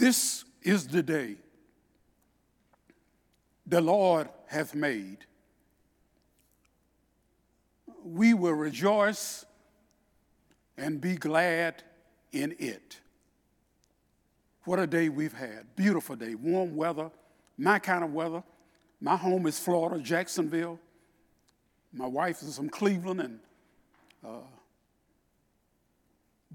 [0.00, 1.36] This is the day
[3.66, 5.26] the Lord hath made.
[8.02, 9.44] We will rejoice
[10.78, 11.82] and be glad
[12.32, 12.98] in it.
[14.64, 15.76] What a day we've had.
[15.76, 17.10] Beautiful day, warm weather,
[17.58, 18.42] my kind of weather.
[19.02, 20.80] My home is Florida, Jacksonville.
[21.92, 23.38] My wife is from Cleveland, and
[24.26, 24.46] uh,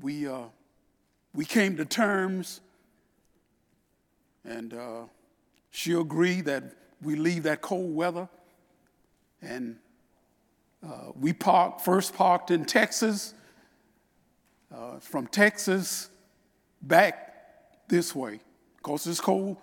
[0.01, 0.45] we, uh,
[1.35, 2.61] we came to terms,
[4.45, 5.01] and uh,
[5.71, 6.63] she agreed that
[7.01, 8.29] we leave that cold weather.
[9.41, 9.77] And
[10.85, 13.33] uh, we parked, first parked in Texas,
[14.73, 16.09] uh, from Texas
[16.81, 18.39] back this way.
[18.77, 19.57] Because it's cold,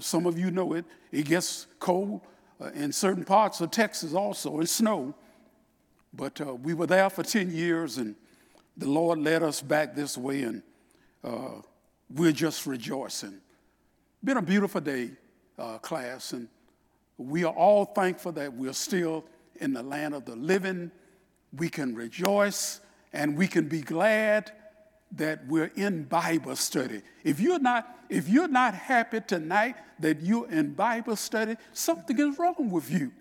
[0.00, 2.20] some of you know it, it gets cold
[2.60, 5.14] uh, in certain parts of Texas also, and snow.
[6.12, 8.14] But uh, we were there for 10 years, and
[8.76, 10.62] the Lord led us back this way, and
[11.22, 11.60] uh,
[12.10, 13.40] we're just rejoicing.
[14.22, 15.10] Been a beautiful day,
[15.58, 16.48] uh, class, and
[17.16, 19.24] we are all thankful that we're still
[19.56, 20.90] in the land of the living.
[21.56, 22.80] We can rejoice
[23.12, 24.52] and we can be glad
[25.12, 27.02] that we're in Bible study.
[27.24, 32.38] If you're not, if you're not happy tonight that you're in Bible study, something is
[32.38, 33.12] wrong with you.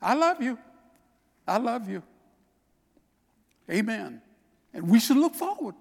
[0.00, 0.58] I love you.
[1.46, 2.02] I love you.
[3.70, 4.22] Amen.
[4.72, 5.74] And we should look forward.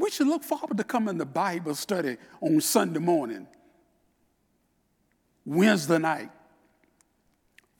[0.00, 3.46] We should look forward to coming to Bible study on Sunday morning,
[5.44, 6.30] Wednesday night.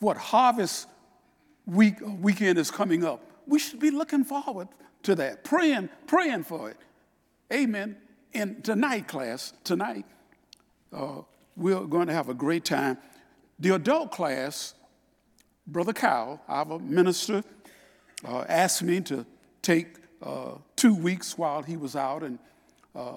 [0.00, 0.86] What harvest
[1.64, 3.24] week weekend is coming up?
[3.46, 4.68] We should be looking forward
[5.04, 6.76] to that, praying, praying for it.
[7.50, 7.96] Amen.
[8.34, 10.04] In tonight class, tonight,
[10.92, 11.22] uh,
[11.56, 12.98] we're going to have a great time.
[13.58, 14.74] The adult class,
[15.66, 17.42] Brother Kyle, our minister,
[18.28, 19.24] uh, asked me to
[19.62, 22.38] take uh, two weeks while he was out, and
[22.94, 23.12] uh,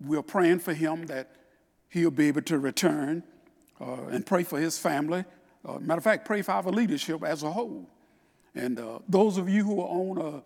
[0.00, 1.26] we're praying for him that
[1.88, 3.24] he'll be able to return
[3.80, 5.24] uh, and pray for his family.
[5.66, 7.84] Uh, matter of fact, pray for our leadership as a whole.
[8.54, 10.42] And those of you who are on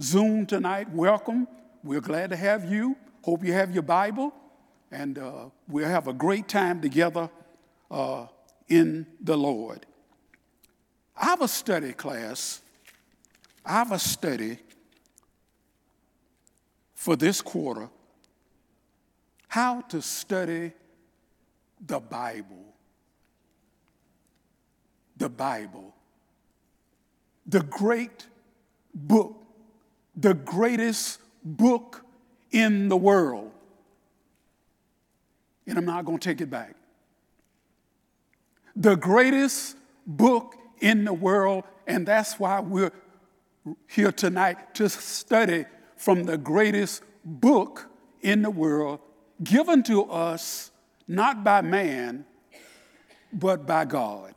[0.00, 1.46] Zoom tonight, welcome.
[1.84, 2.96] We're glad to have you.
[3.22, 4.32] Hope you have your Bible,
[4.90, 7.28] and uh, we'll have a great time together
[7.90, 8.26] uh,
[8.68, 9.84] in the Lord.
[11.14, 12.62] I have a study class.
[13.66, 14.60] I have a study
[17.06, 17.88] for this quarter
[19.46, 20.72] how to study
[21.86, 22.74] the Bible.
[25.16, 25.94] The Bible.
[27.46, 28.26] The great
[28.92, 29.36] book
[30.16, 32.04] the greatest book
[32.50, 33.52] in the world.
[35.68, 36.74] And I'm not going to take it back.
[38.74, 39.76] The greatest
[40.08, 42.90] book in the world, and that's why we're
[43.86, 47.88] here tonight to study from the greatest book
[48.20, 49.00] in the world
[49.42, 50.70] given to us
[51.08, 52.24] not by man,
[53.32, 54.34] but by God.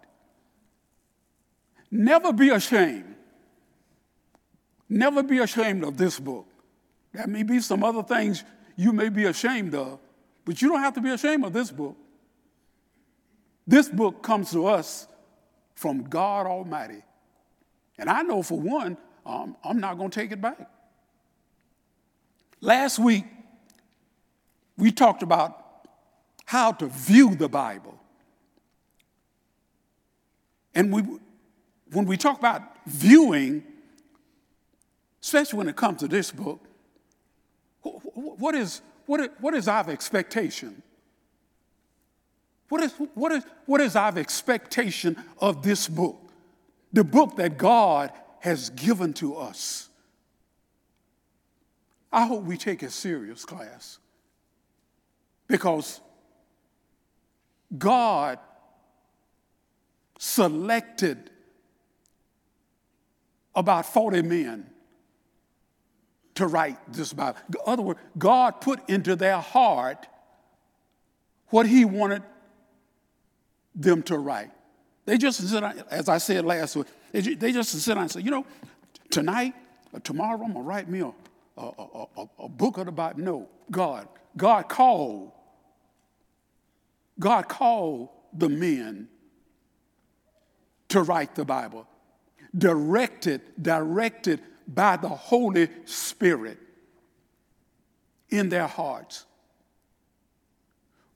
[1.92, 3.16] Never be ashamed
[4.90, 6.48] Never be ashamed of this book.
[7.14, 8.44] There may be some other things
[8.76, 10.00] you may be ashamed of,
[10.46, 11.96] but you don't have to be ashamed of this book.
[13.68, 15.08] This book comes to us
[15.76, 17.04] from God Almighty.
[18.00, 20.58] And I know for one, um, I'm not going to take it back.
[22.62, 23.26] Last week,
[24.78, 25.88] we talked about
[26.46, 28.00] how to view the Bible.
[30.74, 31.04] And we,
[31.92, 33.64] when we talk about viewing,
[35.22, 36.66] especially when it comes to this book,
[37.82, 40.82] what is, what is, what is our expectation?
[42.70, 46.32] What is, what, is, what is our expectation of this book?
[46.94, 49.89] The book that God has given to us.
[52.12, 54.00] I hope we take it serious, class,
[55.48, 56.02] because
[57.78, 58.40] God
[60.18, 61.30] selected
[63.56, 64.70] about 40 men
[66.36, 67.38] to write this Bible.
[67.50, 70.08] In other words, God put into their heart
[71.50, 72.24] what He wanted
[73.76, 74.52] them to write.
[75.06, 78.22] They just sit on, as I said last week, they just sit down and say,
[78.22, 78.46] you know,
[79.10, 79.54] tonight
[79.92, 81.12] or tomorrow I'm gonna write me a,
[81.60, 83.22] a, a, a book of the Bible.
[83.22, 84.08] No, God,
[84.38, 85.32] God called,
[87.20, 89.08] God called the men
[90.90, 91.88] to write the Bible,
[92.58, 96.58] directed, directed by the Holy Spirit
[98.30, 99.26] in their hearts.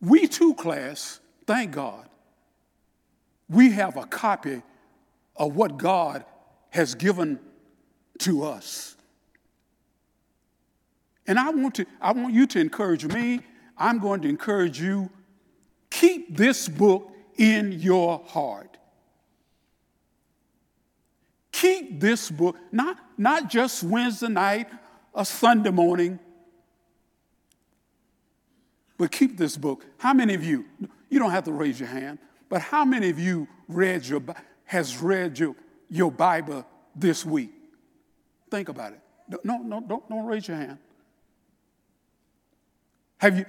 [0.01, 2.09] We too, class, thank God,
[3.49, 4.61] we have a copy
[5.35, 6.25] of what God
[6.71, 7.39] has given
[8.19, 8.95] to us.
[11.27, 13.41] And I want, to, I want you to encourage me,
[13.77, 15.09] I'm going to encourage you
[15.89, 18.77] keep this book in your heart.
[21.51, 24.67] Keep this book, not, not just Wednesday night
[25.13, 26.19] or Sunday morning,
[28.97, 29.85] but keep this book.
[29.97, 30.65] How many of you,
[31.09, 34.21] you don't have to raise your hand, but how many of you read your,
[34.65, 35.55] has read your,
[35.89, 36.65] your Bible
[36.95, 37.51] this week?
[38.51, 38.99] Think about it.
[39.43, 40.77] No, no, don't, don't raise your hand.
[43.23, 43.45] Have you,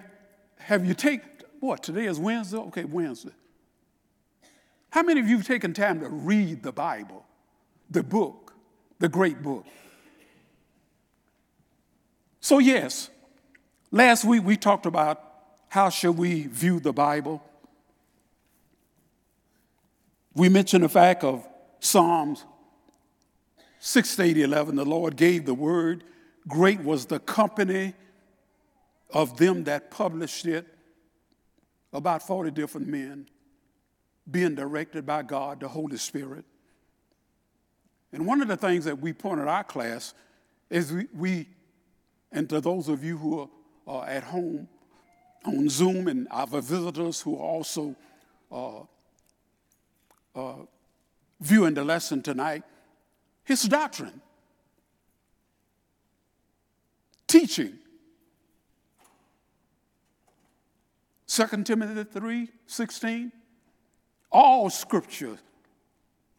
[0.59, 1.29] have you taken,
[1.59, 2.59] what, today is Wednesday?
[2.59, 3.33] Okay, Wednesday.
[4.91, 7.27] How many of you have taken time to read the Bible,
[7.91, 8.53] the book,
[9.01, 9.67] the great book?
[12.39, 13.11] So, yes,
[13.91, 15.21] last week we talked about
[15.71, 17.43] how should we view the Bible.
[20.37, 21.45] We mentioned the fact of
[21.81, 22.45] Psalms
[23.81, 24.77] 680, 11.
[24.77, 26.05] The Lord gave the word.
[26.47, 27.95] Great was the company
[29.11, 30.67] of them that published it.
[31.93, 33.29] About 40 different men
[34.29, 36.45] being directed by God, the Holy Spirit.
[38.13, 40.15] And one of the things that we point at our class
[40.71, 41.49] is we, we
[42.33, 43.49] and to those of you who are,
[43.87, 44.69] are at home
[45.45, 47.95] on Zoom and our visitors who are also
[48.51, 48.81] uh,
[50.35, 50.55] uh,
[51.41, 52.65] viewing the lesson tonight,
[53.45, 54.21] his doctrine,
[57.27, 57.79] teaching.
[61.35, 63.33] 2 Timothy 3 16.
[64.31, 65.37] All scripture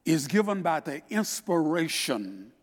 [0.06, 2.54] is given by the inspiration.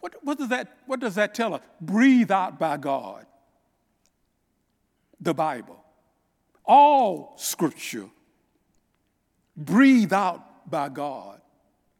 [0.00, 1.60] What, what, does that, what does that tell us?
[1.80, 3.26] Breathe out by God.
[5.20, 5.84] The Bible.
[6.64, 8.08] All scripture
[9.56, 11.42] breathed out by God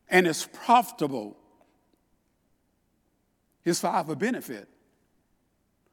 [0.09, 1.37] and is profitable.
[3.67, 4.67] Is for our benefit.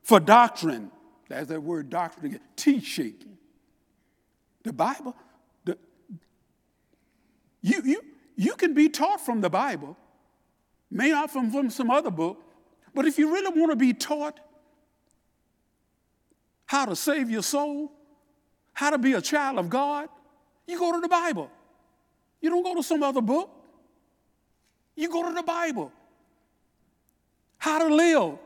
[0.01, 0.92] For doctrine,
[1.27, 3.16] that's that word doctrine again, teaching.
[4.63, 5.16] The Bible,
[5.63, 5.77] the,
[7.62, 8.01] you, you,
[8.36, 9.98] you can be taught from the Bible,
[10.92, 12.42] may not from, from some other book,
[12.94, 14.39] but if you really want to be taught
[16.66, 17.92] how to save your soul,
[18.74, 20.10] how to be a child of God,
[20.68, 21.50] you go to the Bible.
[22.42, 23.50] You don't go to some other book.
[24.95, 25.92] You go to the Bible.
[27.57, 28.38] How to live.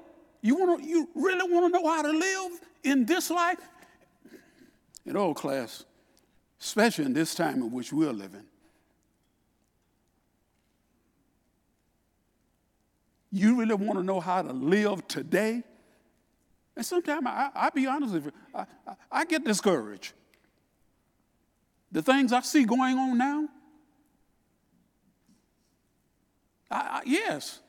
[0.41, 2.51] You, want to, you really want to know how to live
[2.83, 3.59] in this life?
[5.05, 5.85] In old class,
[6.61, 8.45] especially in this time in which we're living.
[13.31, 15.63] You really want to know how to live today?
[16.75, 20.13] And sometimes, I, will be honest with you, I, I, I get discouraged.
[21.91, 23.49] The things I see going on now,
[26.71, 27.59] I, yes,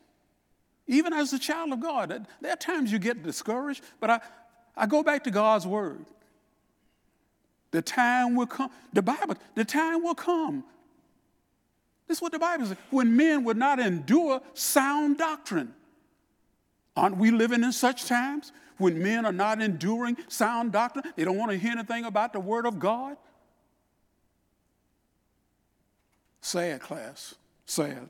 [0.87, 4.21] even as a child of God, there are times you get discouraged, but I,
[4.77, 6.05] I go back to God's word.
[7.71, 10.65] The time will come, the Bible, the time will come.
[12.09, 15.73] This is what the Bible says when men would not endure sound doctrine.
[16.97, 21.05] Aren't we living in such times when men are not enduring sound doctrine?
[21.15, 23.17] They don't want to hear anything about the Word of God?
[26.41, 27.35] Sad, class.
[27.67, 28.09] Sad.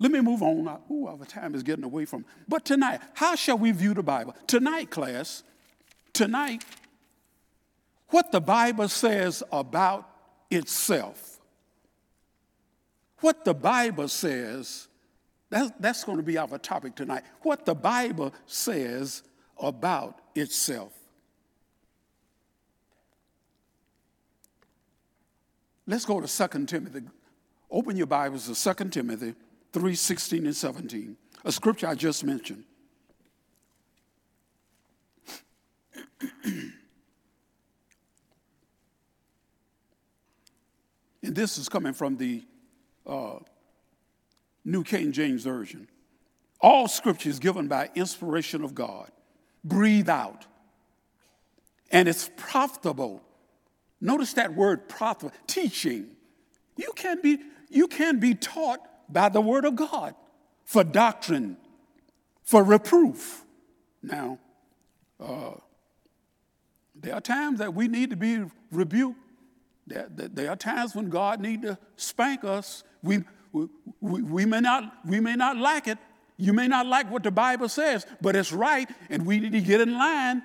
[0.00, 0.80] Let me move on.
[0.90, 2.24] Ooh, our time is getting away from.
[2.48, 4.34] But tonight, how shall we view the Bible?
[4.46, 5.42] Tonight, class,
[6.14, 6.64] tonight,
[8.08, 10.08] what the Bible says about
[10.50, 11.38] itself.
[13.20, 14.88] What the Bible says,
[15.50, 17.22] that's, that's going to be our topic tonight.
[17.42, 19.22] What the Bible says
[19.60, 20.94] about itself.
[25.86, 27.02] Let's go to 2 Timothy.
[27.70, 29.34] Open your Bibles to 2 Timothy
[29.72, 32.64] 3 16 and 17, a scripture I just mentioned.
[36.44, 36.72] and
[41.22, 42.42] this is coming from the
[43.06, 43.38] uh,
[44.64, 45.88] New King James Version.
[46.60, 49.10] All scripture is given by inspiration of God,
[49.64, 50.46] breathe out,
[51.90, 53.22] and it's profitable.
[54.00, 56.16] Notice that word profitable, teaching.
[56.76, 58.80] You can be, you can be taught
[59.12, 60.14] by the word of God
[60.64, 61.56] for doctrine,
[62.42, 63.44] for reproof.
[64.02, 64.38] Now,
[65.18, 65.52] uh,
[66.94, 69.18] there are times that we need to be rebuked.
[69.86, 72.84] There, there are times when God need to spank us.
[73.02, 73.68] We, we,
[74.00, 75.98] we, may not, we may not like it.
[76.36, 79.60] You may not like what the Bible says, but it's right, and we need to
[79.60, 80.42] get in line.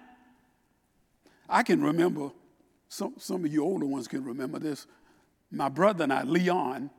[1.48, 2.32] I can remember,
[2.90, 4.88] some, some of you older ones can remember this.
[5.52, 6.90] My brother and I, Leon,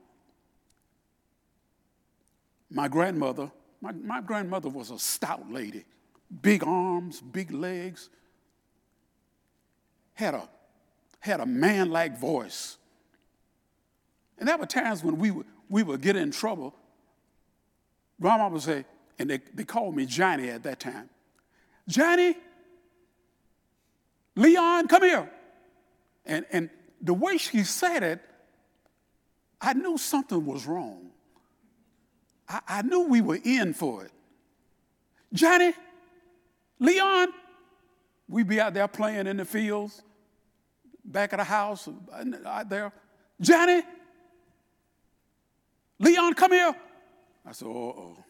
[2.71, 5.85] my grandmother, my, my grandmother was a stout lady,
[6.43, 8.11] big arms, big legs,
[10.15, 10.49] had a,
[11.21, 12.79] had a man like voice.
[14.39, 16.75] And there were times when we would, we would get in trouble.
[18.21, 18.85] Grandma would say,
[19.19, 21.09] and they, they called me Johnny at that time
[21.89, 22.37] Johnny,
[24.35, 25.31] Leon, come here.
[26.25, 26.71] And, and
[27.01, 28.21] the way she said it,
[29.61, 31.11] I knew something was wrong.
[32.49, 34.13] I, I knew we were in for it.
[35.33, 35.73] Johnny,
[36.79, 37.29] Leon,
[38.29, 40.03] we'd be out there playing in the fields,
[41.05, 41.89] back of the house,
[42.45, 42.93] out there.
[43.41, 43.83] Johnny,
[45.99, 46.75] Leon, come here.
[47.45, 48.25] I said, oh, oh.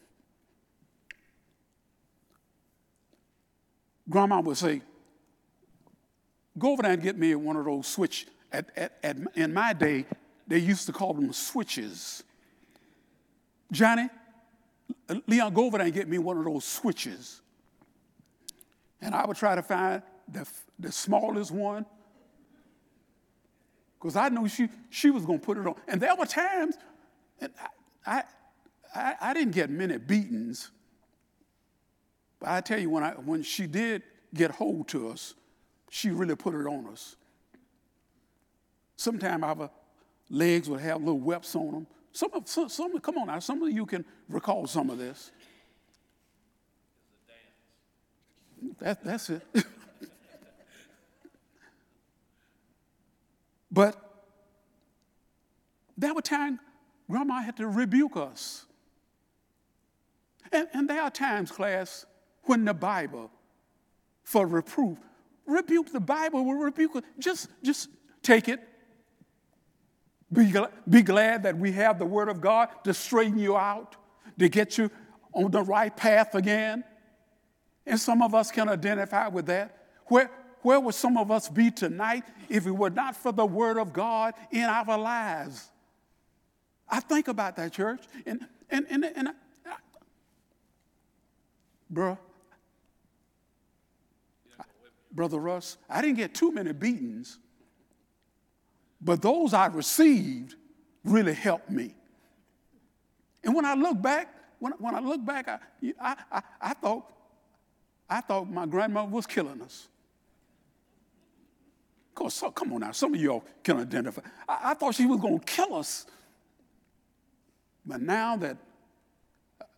[4.09, 4.81] Grandma would say,
[6.57, 8.27] go over there and get me one of those switch.
[8.51, 10.05] At, at, at, in my day,
[10.47, 12.23] they used to call them switches.
[13.71, 14.09] Johnny,
[15.27, 17.41] Leon, go over there and get me one of those switches.
[19.01, 20.47] And I would try to find the,
[20.79, 21.85] the smallest one
[23.99, 25.75] because I knew she, she was going to put it on.
[25.87, 26.77] And there were times,
[27.41, 27.51] and
[28.05, 28.23] I,
[28.95, 30.71] I, I, didn't get many beatings,
[32.39, 35.33] but I tell you, when, I, when she did get hold to us,
[35.89, 37.15] she really put it on us.
[38.95, 39.69] Sometimes our
[40.29, 41.87] legs would have little whelps on them.
[42.17, 45.29] Some of, some, some, come on now, some of you can recall some of this.
[48.79, 49.43] That, that's it.
[53.71, 53.95] but
[55.95, 56.57] there were times
[57.07, 58.65] grandma had to rebuke us.
[60.51, 62.07] And, and there are times, class,
[62.45, 63.29] when the Bible,
[64.23, 64.97] for reproof,
[65.45, 67.03] rebuke the Bible will rebuke it.
[67.19, 67.89] Just, just
[68.23, 68.67] take it.
[70.31, 70.53] Be,
[70.89, 73.95] be glad that we have the Word of God to straighten you out,
[74.37, 74.91] to get you
[75.33, 76.83] on the right path again.
[77.85, 79.87] And some of us can identify with that.
[80.07, 80.29] Where,
[80.61, 83.93] where would some of us be tonight if it were not for the Word of
[83.93, 85.69] God in our lives?
[86.89, 89.31] I think about that, church, and, and, and, and I,
[89.65, 89.75] I,
[91.93, 92.17] bruh,
[95.11, 97.39] Brother Russ, I didn't get too many beatings,
[99.01, 100.55] but those I received
[101.03, 101.93] really helped me.
[103.43, 105.59] And when I look back, when, when I look back, I,
[106.01, 107.11] I, I, I, thought,
[108.09, 109.87] I thought my grandmother was killing us.
[112.09, 114.21] Of course, so, come on now, some of y'all can identify.
[114.49, 116.07] I, I thought she was going to kill us.
[117.85, 118.57] But now that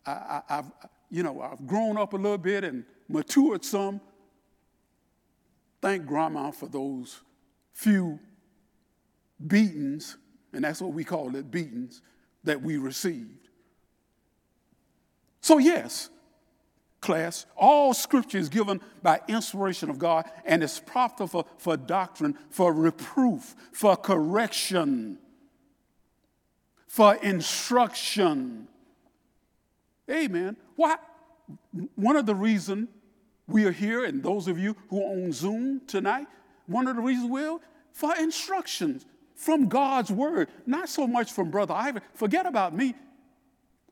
[0.06, 0.72] I, have
[1.12, 4.00] you know, I've grown up a little bit and matured some,
[5.82, 7.22] thank Grandma for those
[7.74, 8.20] few
[9.46, 10.18] beatings,
[10.54, 12.02] and that's what we call it beatings,
[12.44, 13.50] that we received.
[15.42, 16.10] So, yes,
[17.02, 22.38] class, all scripture is given by inspiration of God and is profitable for, for doctrine,
[22.50, 25.18] for reproof, for correction,
[26.88, 28.68] for instruction.
[30.10, 30.58] Amen.
[30.76, 30.98] Why?
[31.96, 32.90] One of the reasons
[33.48, 36.28] we are here, and those of you who are on Zoom tonight,
[36.68, 37.58] one of the reasons we're
[37.92, 39.06] for instructions
[39.40, 42.02] from God's word, not so much from Brother Ivan.
[42.14, 42.94] Forget about me.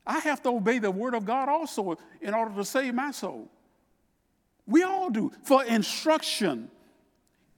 [0.06, 3.50] I have to obey the word of God also in order to save my soul.
[4.66, 5.32] We all do.
[5.44, 6.70] For instruction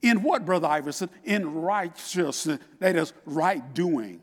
[0.04, 1.10] in what, Brother Iverson?
[1.24, 4.22] In righteousness, that is, right doing.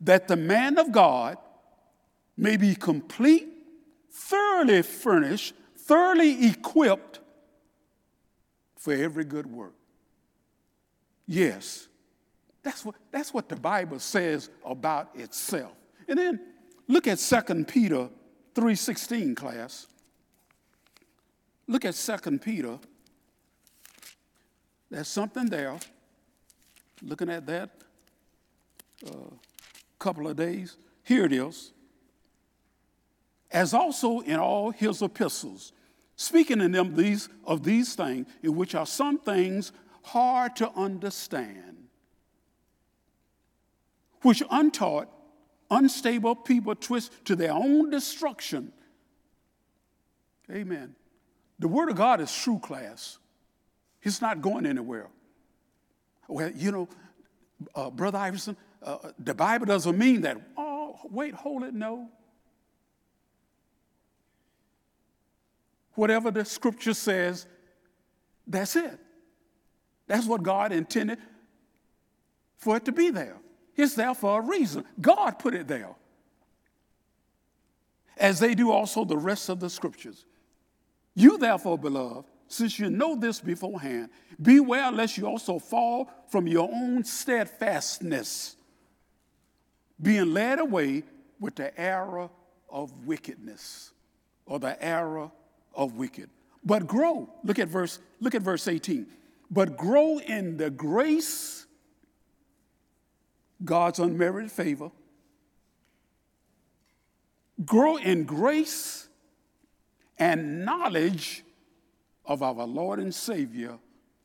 [0.00, 1.38] That the man of God
[2.36, 3.48] may be complete,
[4.12, 7.18] thoroughly furnished, thoroughly equipped
[8.76, 9.74] for every good work.
[11.26, 11.88] Yes,
[12.62, 15.72] that's what, that's what the Bible says about itself.
[16.08, 16.40] And then
[16.88, 18.08] look at 2 Peter
[18.54, 19.86] 3.16, class.
[21.66, 22.78] Look at 2 Peter.
[24.90, 25.78] There's something there.
[27.02, 27.70] Looking at that
[29.04, 29.30] a uh,
[29.98, 30.76] couple of days.
[31.02, 31.72] Here it is
[33.52, 35.72] as also in all his epistles,
[36.16, 41.81] speaking in them these, of these things, in which are some things hard to understand,
[44.22, 45.08] which untaught,
[45.70, 48.72] unstable people twist to their own destruction.
[50.50, 50.94] Amen.
[51.58, 53.18] The Word of God is true, class.
[54.02, 55.08] It's not going anywhere.
[56.28, 56.88] Well, you know,
[57.74, 60.38] uh, Brother Iverson, uh, the Bible doesn't mean that.
[60.56, 62.08] Oh, wait, hold it, no.
[65.94, 67.46] Whatever the scripture says,
[68.46, 68.98] that's it.
[70.06, 71.18] That's what God intended
[72.56, 73.36] for it to be there.
[73.76, 74.84] It's there for a reason.
[75.00, 75.94] God put it there.
[78.16, 80.24] As they do also the rest of the scriptures.
[81.14, 84.10] You, therefore, beloved, since you know this beforehand,
[84.40, 88.56] beware lest you also fall from your own steadfastness,
[90.00, 91.04] being led away
[91.40, 92.28] with the error
[92.68, 93.92] of wickedness
[94.46, 95.30] or the error
[95.74, 96.28] of wicked.
[96.64, 97.28] But grow.
[97.42, 99.06] Look at verse, look at verse 18.
[99.50, 101.61] But grow in the grace,
[103.64, 104.90] God's unmerited favor.
[107.64, 109.08] Grow in grace
[110.18, 111.44] and knowledge
[112.24, 113.78] of our Lord and Savior,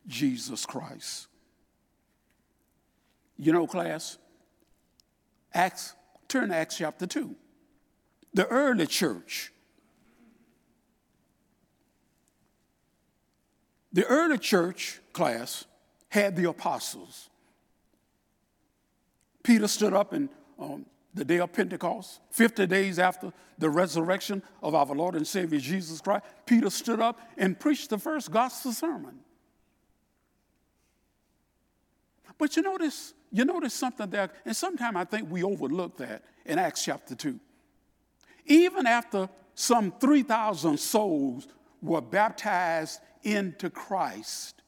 [0.08, 1.27] Jesus Christ.
[3.38, 4.17] You know, class,
[5.53, 5.94] Acts,
[6.27, 7.36] turn to Acts chapter 2.
[8.34, 9.51] The early church.
[13.94, 15.65] The early church class
[16.10, 17.29] had the apostles.
[19.47, 20.27] Peter stood up and
[20.59, 25.57] um, the day of Pentecost, 50 days after the resurrection of our Lord and Savior
[25.57, 29.19] Jesus Christ, Peter stood up and preached the first gospel sermon.
[32.37, 36.59] But you notice, you notice something there, and sometimes I think we overlook that in
[36.59, 37.39] Acts chapter 2.
[38.47, 41.47] Even after some 3,000 souls
[41.81, 44.61] were baptized into Christ,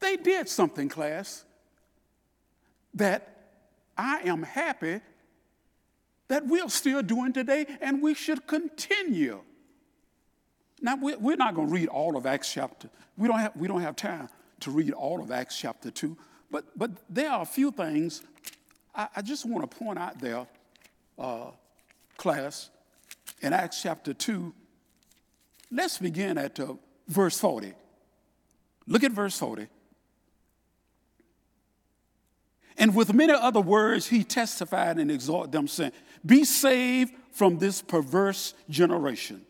[0.00, 1.45] they did something, class,
[2.96, 3.36] that
[3.96, 5.00] I am happy
[6.28, 9.40] that we're still doing today and we should continue.
[10.82, 12.90] Now, we're not going to read all of Acts chapter.
[13.16, 14.28] We don't, have, we don't have time
[14.60, 16.16] to read all of Acts chapter 2,
[16.50, 18.22] but, but there are a few things
[18.94, 20.46] I, I just want to point out there,
[21.18, 21.50] uh,
[22.16, 22.70] class,
[23.40, 24.52] in Acts chapter 2.
[25.70, 26.74] Let's begin at uh,
[27.08, 27.72] verse 40.
[28.86, 29.66] Look at verse 40.
[32.78, 35.92] And with many other words, he testified and exhorted them, saying,
[36.24, 39.42] Be saved from this perverse generation.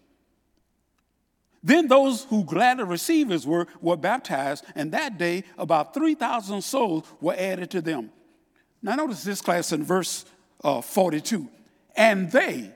[1.62, 7.04] Then those who gladly received his word were baptized, and that day about 3,000 souls
[7.20, 8.12] were added to them.
[8.82, 10.24] Now, notice this class in verse
[10.62, 11.48] uh, 42.
[11.96, 12.70] And they,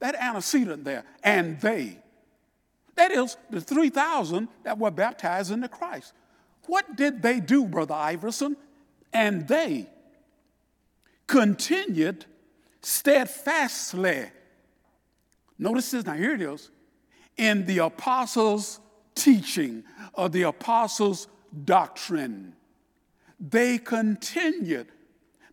[0.00, 1.98] that antecedent there, and they,
[2.96, 6.12] that is the 3,000 that were baptized into Christ.
[6.66, 8.56] What did they do, Brother Iverson?
[9.12, 9.88] And they
[11.26, 12.24] continued
[12.82, 14.26] steadfastly.
[15.58, 16.70] Notice this, now here it is,
[17.36, 18.80] in the apostles'
[19.14, 21.28] teaching of the apostles'
[21.64, 22.54] doctrine.
[23.38, 24.88] They continued.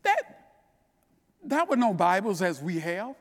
[0.03, 0.21] That,
[1.45, 3.15] that were no Bibles as we have.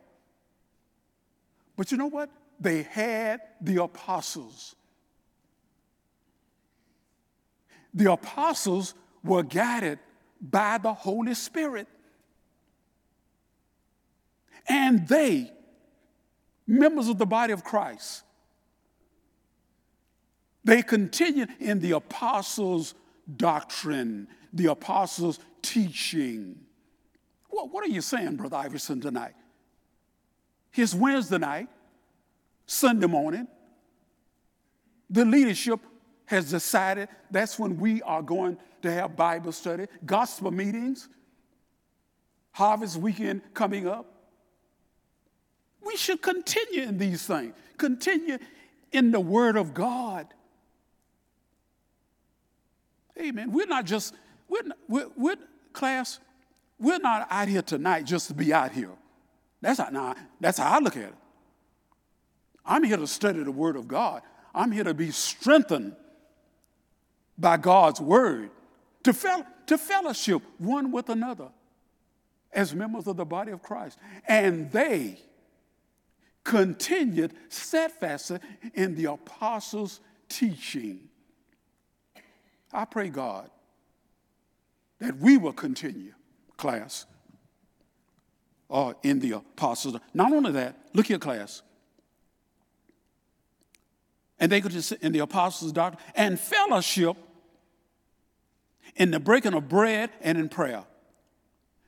[1.76, 2.30] But you know what?
[2.58, 4.74] They had the apostles.
[7.92, 9.98] The apostles were guided
[10.40, 11.88] by the Holy Spirit.
[14.68, 15.50] And they,
[16.66, 18.24] members of the body of Christ,
[20.64, 22.94] they continued in the apostles'
[23.36, 26.60] doctrine, the apostles' teaching.
[27.48, 29.34] What, what are you saying, Brother Iverson, tonight?
[30.70, 31.68] His Wednesday night,
[32.66, 33.48] Sunday morning.
[35.08, 35.80] The leadership
[36.30, 41.08] has decided that's when we are going to have Bible study, gospel meetings,
[42.52, 44.06] harvest weekend coming up.
[45.84, 48.38] We should continue in these things, continue
[48.92, 50.28] in the Word of God.
[53.20, 53.50] Amen.
[53.50, 54.14] We're not just,
[54.48, 55.36] we're, not, we're, we're,
[55.72, 56.20] class,
[56.78, 58.92] we're not out here tonight just to be out here.
[59.60, 61.14] That's how, nah, that's how I look at it.
[62.64, 64.22] I'm here to study the Word of God.
[64.54, 65.96] I'm here to be strengthened
[67.40, 68.50] by God's word
[69.04, 71.48] to, fel- to fellowship one with another
[72.52, 73.98] as members of the body of Christ.
[74.28, 75.18] And they
[76.44, 78.32] continued steadfast
[78.74, 81.08] in the apostles' teaching.
[82.72, 83.50] I pray, God,
[85.00, 86.12] that we will continue,
[86.56, 87.06] class,
[88.70, 89.96] uh, in the apostles.
[90.14, 91.62] Not only that, look here, class.
[94.38, 97.16] And they could just in the apostles' doctrine and fellowship
[98.96, 100.84] in the breaking of bread and in prayer.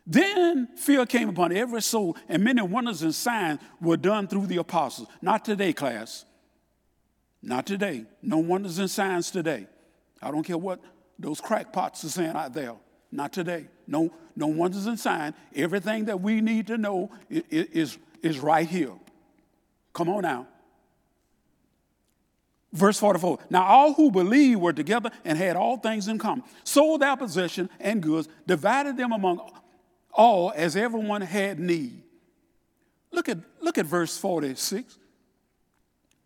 [0.07, 4.57] Then fear came upon every soul, and many wonders and signs were done through the
[4.57, 5.09] apostles.
[5.21, 6.25] Not today, class.
[7.43, 8.05] Not today.
[8.21, 9.67] No wonders and signs today.
[10.21, 10.81] I don't care what
[11.19, 12.75] those crackpots are saying out there.
[13.11, 13.69] Not today.
[13.87, 15.35] No, no wonders and signs.
[15.55, 18.93] Everything that we need to know is, is right here.
[19.93, 20.49] Come on now.
[22.73, 27.03] Verse 44 Now all who believed were together and had all things in common, sold
[27.03, 29.41] their possession and goods, divided them among
[30.13, 32.03] all as everyone had need.
[33.11, 34.99] Look at, look at verse 46.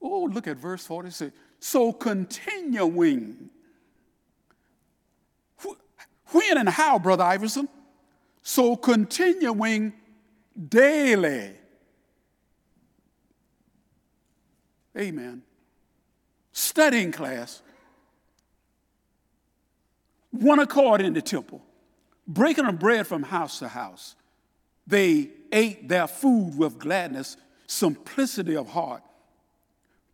[0.00, 1.10] Oh, look at verse 40.
[1.10, 3.50] Say, so continuing.
[6.28, 7.68] When and how, Brother Iverson?
[8.42, 9.92] So continuing
[10.68, 11.52] daily.
[14.96, 15.42] Amen.
[16.56, 17.60] Studying class.
[20.30, 21.62] One accord in the temple,
[22.26, 24.16] breaking of bread from house to house.
[24.86, 29.02] They ate their food with gladness, simplicity of heart,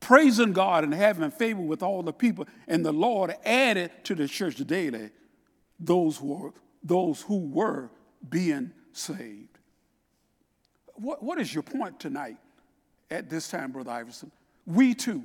[0.01, 2.49] praising God and having favor with all the people.
[2.67, 5.11] And the Lord added to the church daily
[5.79, 6.53] those who were,
[6.83, 7.89] those who were
[8.29, 9.59] being saved.
[10.95, 12.39] What, what is your point tonight
[13.13, 14.33] at this time, Brother Iverson?
[14.67, 15.23] We too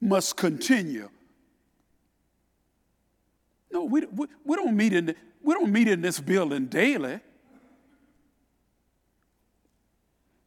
[0.00, 1.08] must continue.
[3.70, 7.20] No, we, we, we, don't meet in we don't meet in this building daily.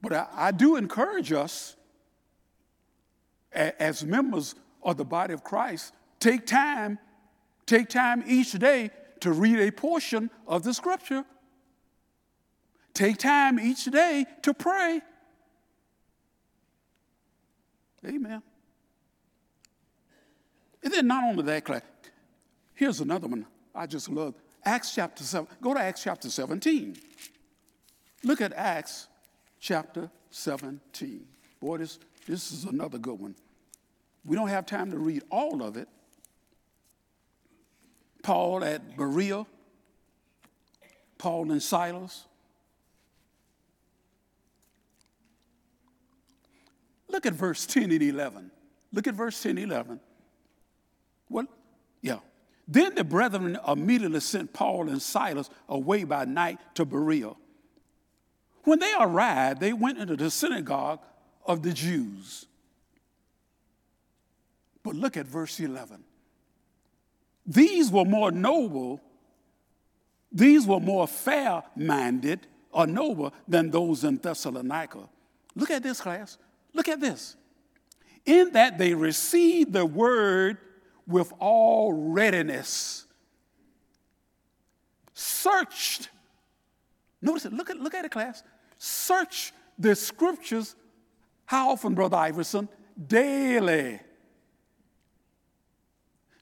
[0.02, 1.76] But I, I do encourage us
[3.54, 6.98] a, as members of the body of Christ, take time,
[7.66, 11.26] take time each day to read a portion of the scripture.
[12.94, 15.02] Take time each day to pray.
[18.06, 18.42] Amen.
[20.84, 21.82] And then not only that, class,
[22.74, 24.36] here's another one I just love.
[24.64, 25.48] Acts chapter 7.
[25.62, 26.98] Go to Acts chapter 17.
[28.24, 29.08] Look at Acts
[29.60, 31.26] chapter 17.
[31.60, 33.36] Boy, this, this is another good one.
[34.24, 35.88] We don't have time to read all of it.
[38.22, 39.46] Paul at Berea,
[41.18, 42.26] Paul and Silas.
[47.08, 48.52] Look at verse 10 and 11.
[48.94, 50.00] Look at verse 10 and 11.
[51.32, 51.48] What?
[52.02, 52.20] Yeah.
[52.68, 57.32] Then the brethren immediately sent Paul and Silas away by night to Berea.
[58.64, 61.00] When they arrived, they went into the synagogue
[61.46, 62.46] of the Jews.
[64.84, 66.04] But look at verse 11.
[67.46, 69.02] These were more noble,
[70.32, 75.10] these were more fair minded or noble than those in Thessalonica.
[75.56, 76.38] Look at this, class.
[76.74, 77.36] Look at this.
[78.26, 80.58] In that they received the word
[81.12, 83.06] with all readiness,
[85.14, 86.10] searched.
[87.22, 87.54] Notice it.
[87.54, 88.44] Look at, look at it, class.
[88.78, 90.76] Search the scriptures.
[91.46, 92.68] How often, Brother Iverson?
[93.08, 94.00] Daily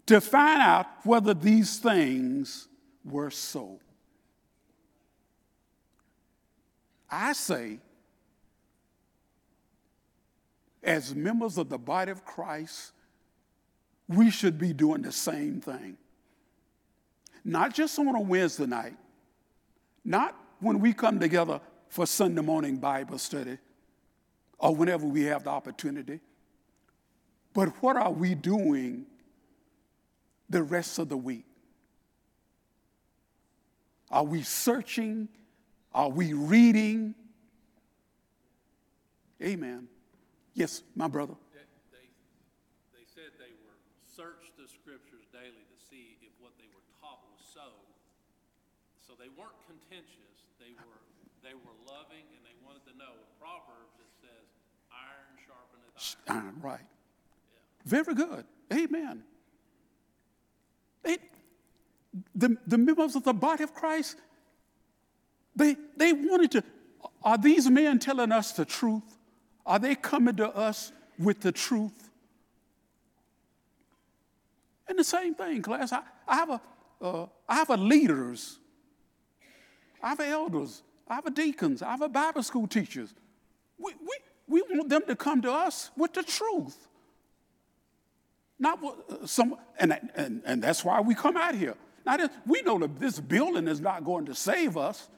[0.09, 2.67] to find out whether these things
[3.05, 3.79] were so.
[7.07, 7.77] I say,
[10.81, 12.91] as members of the body of Christ,
[14.09, 15.95] we should be doing the same thing.
[17.45, 18.97] Not just on a Wednesday night,
[20.03, 23.57] not when we come together for Sunday morning Bible study
[24.57, 26.19] or whenever we have the opportunity,
[27.53, 29.05] but what are we doing
[30.49, 31.45] the rest of the week?
[34.11, 35.29] Are we searching?
[35.93, 37.13] Are we reading?
[39.41, 39.87] Amen.
[40.53, 41.35] Yes, my brother.
[41.91, 42.09] They,
[42.91, 47.23] they said they were searched the scriptures daily to see if what they were taught
[47.31, 47.71] was so.
[48.99, 50.33] So they weren't contentious.
[50.57, 50.99] They were
[51.43, 53.13] they were loving and they wanted to know.
[53.39, 54.45] Proverbs it says,
[54.89, 56.79] "Iron sharpeneth iron." Iron, right.
[56.79, 57.99] Yeah.
[57.99, 58.45] Very good.
[58.73, 59.23] Amen.
[61.03, 61.17] They,
[62.35, 64.17] the, the members of the body of Christ,
[65.55, 66.63] they, they wanted to,
[67.23, 69.17] are these men telling us the truth?
[69.65, 72.09] Are they coming to us with the truth?
[74.87, 75.93] And the same thing, class.
[75.93, 76.61] I, I have a,
[77.01, 78.59] uh, I have a leaders,
[80.01, 83.13] Have elders, have deacons, have Bible school teachers.
[83.77, 86.87] We, we, we want them to come to us with the truth.
[88.57, 91.75] Not uh, some, and, and, and that's why we come out here.
[92.05, 95.09] Now, this, we know that this building is not going to save us.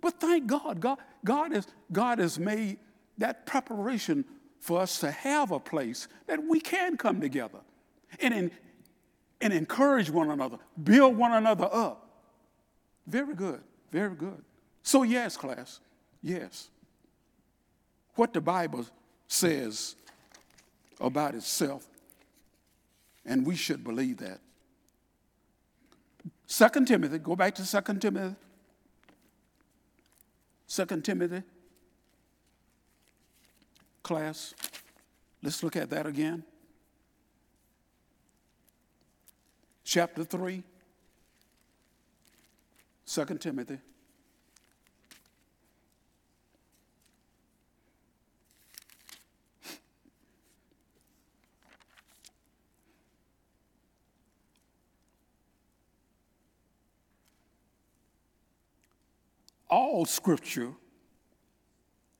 [0.00, 2.78] But thank God, God, God, is, God has made
[3.18, 4.24] that preparation
[4.60, 7.58] for us to have a place that we can come together
[8.20, 8.50] and, in,
[9.40, 12.01] and encourage one another, build one another up.
[13.06, 13.60] Very good,
[13.90, 14.42] very good.
[14.82, 15.80] So, yes, class,
[16.22, 16.68] yes.
[18.14, 18.86] What the Bible
[19.26, 19.96] says
[21.00, 21.86] about itself.
[23.24, 24.40] And we should believe that.
[26.46, 28.34] Second Timothy, go back to Second Timothy.
[30.66, 31.42] Second Timothy
[34.02, 34.54] class.
[35.42, 36.44] Let's look at that again.
[39.84, 40.62] Chapter 3,
[43.06, 43.78] 2 Timothy.
[59.68, 60.72] All scripture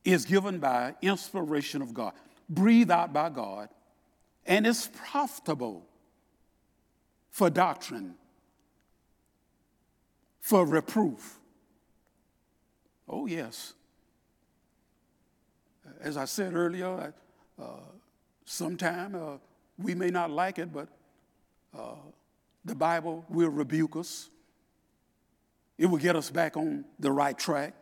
[0.03, 2.13] is given by inspiration of God,
[2.49, 3.69] breathed out by God,
[4.45, 5.85] and is profitable
[7.29, 8.15] for doctrine,
[10.43, 11.39] for reproof.
[13.07, 13.73] Oh, yes.
[16.01, 17.13] As I said earlier,
[17.57, 17.63] uh,
[18.43, 19.37] sometime uh,
[19.77, 20.89] we may not like it, but
[21.73, 21.95] uh,
[22.65, 24.29] the Bible will rebuke us.
[25.77, 27.73] It will get us back on the right track.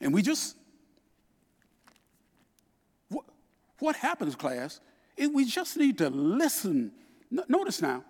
[0.00, 0.56] And we just,
[3.08, 3.24] what,
[3.80, 4.80] what happens, class,
[5.18, 6.92] we just need to listen.
[7.48, 8.04] Notice now,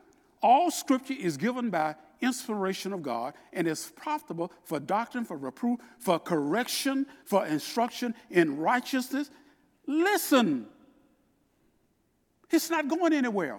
[0.45, 5.81] all scripture is given by inspiration of God and is profitable for doctrine, for reproof,
[5.99, 9.31] for correction, for instruction in righteousness.
[9.87, 10.67] Listen,
[12.51, 13.59] it's not going anywhere.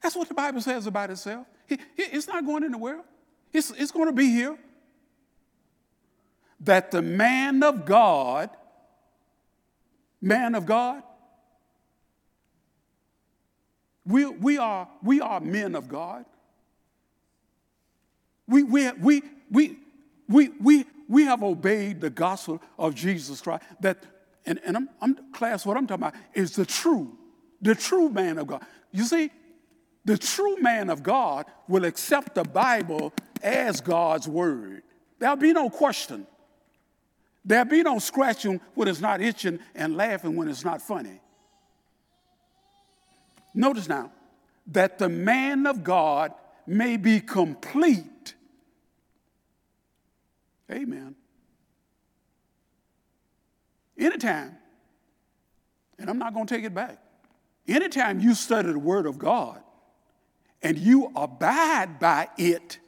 [0.00, 1.48] That's what the Bible says about itself.
[1.68, 3.00] It's not going anywhere,
[3.52, 4.56] it's, it's going to be here.
[6.60, 8.50] That the man of God,
[10.22, 11.02] man of God,
[14.06, 16.24] we, we, are, we are men of God.
[18.46, 19.78] We, we, we, we,
[20.28, 23.64] we, we, we have obeyed the gospel of Jesus Christ.
[23.80, 24.02] That,
[24.44, 27.18] and, and I'm, I'm, class, what I'm talking about is the true,
[27.60, 28.64] the true man of God.
[28.92, 29.30] You see,
[30.04, 34.84] the true man of God will accept the Bible as God's word.
[35.18, 36.26] There'll be no question.
[37.44, 41.20] There'll be no scratching when it's not itching and laughing when it's not funny.
[43.56, 44.12] Notice now
[44.68, 46.32] that the man of God
[46.66, 48.34] may be complete.
[50.70, 51.14] Amen.
[53.98, 54.56] Anytime,
[55.98, 56.98] and I'm not going to take it back,
[57.66, 59.62] anytime you study the Word of God,
[60.62, 62.78] and you abide by it,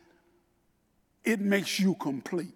[1.24, 2.54] it makes you complete.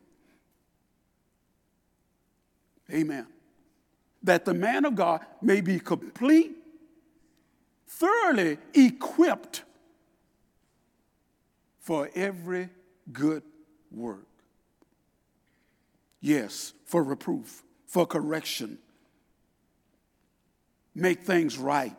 [2.93, 3.27] Amen.
[4.23, 6.57] That the man of God may be complete,
[7.99, 9.63] thoroughly equipped
[11.79, 12.69] for every
[13.13, 13.43] good
[13.91, 14.27] work.
[16.21, 18.79] Yes, for reproof, for correction,
[20.95, 21.97] make things right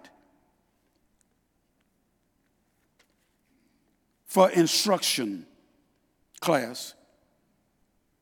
[4.33, 5.45] for instruction
[6.41, 6.95] class.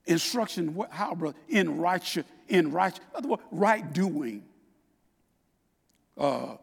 [0.05, 1.38] Instruction, how, brother?
[1.47, 4.43] In righteous, in righteous, other word, right doing.
[6.17, 6.57] Uh,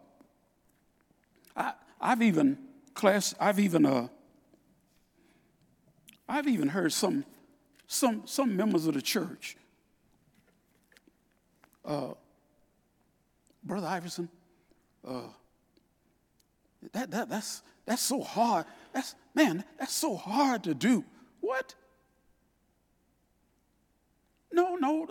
[1.58, 2.56] I, I've even,
[2.94, 4.08] class, I've even, uh,
[6.28, 7.24] I've even heard some,
[7.86, 9.56] some, some members of the church,
[11.84, 12.12] uh,
[13.64, 14.28] Brother Iverson,
[15.06, 15.22] uh,
[16.92, 18.66] that, that, that's, that's so hard.
[18.92, 21.04] That's, man, that's so hard to do.
[21.40, 21.74] What?
[24.52, 25.08] No, no,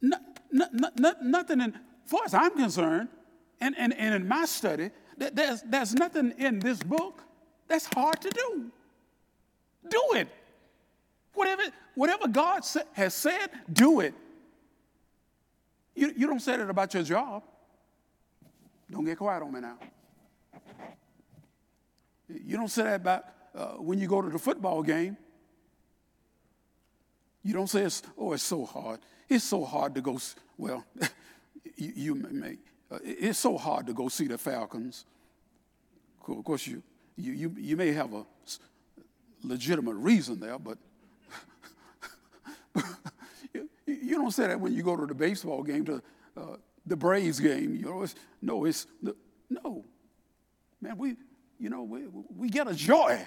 [0.00, 0.18] no,
[0.52, 1.74] no, no nothing in,
[2.06, 3.08] far as I'm concerned,
[3.60, 7.22] and, and, and in my study, there's, there's nothing in this book
[7.68, 8.70] that's hard to do.
[9.88, 10.28] Do it.
[11.34, 11.62] Whatever,
[11.94, 14.14] whatever God has said, do it.
[15.94, 17.42] You, you don't say that about your job.
[18.90, 19.78] Don't get quiet on me now.
[22.28, 25.16] You don't say that about uh, when you go to the football game.
[27.42, 29.00] You don't say, it's, oh, it's so hard.
[29.28, 30.18] It's so hard to go,
[30.56, 30.84] well,
[31.76, 32.56] you, you may,
[32.92, 35.06] uh, it's so hard to go see the Falcons.
[36.28, 36.82] Of course, you,
[37.16, 38.24] you, you, you may have a
[39.42, 40.78] legitimate reason there, but
[43.54, 46.02] you, you, don't say that when you go to the baseball game, to
[46.36, 47.74] uh, the Braves game.
[47.74, 48.86] You know, it's, no, it's,
[49.48, 49.84] no.
[50.80, 51.16] Man, we,
[51.58, 52.02] you know, we,
[52.36, 53.20] we get a joy.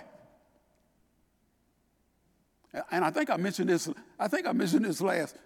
[2.91, 5.37] And I think I mentioned this, I think I mentioned this last,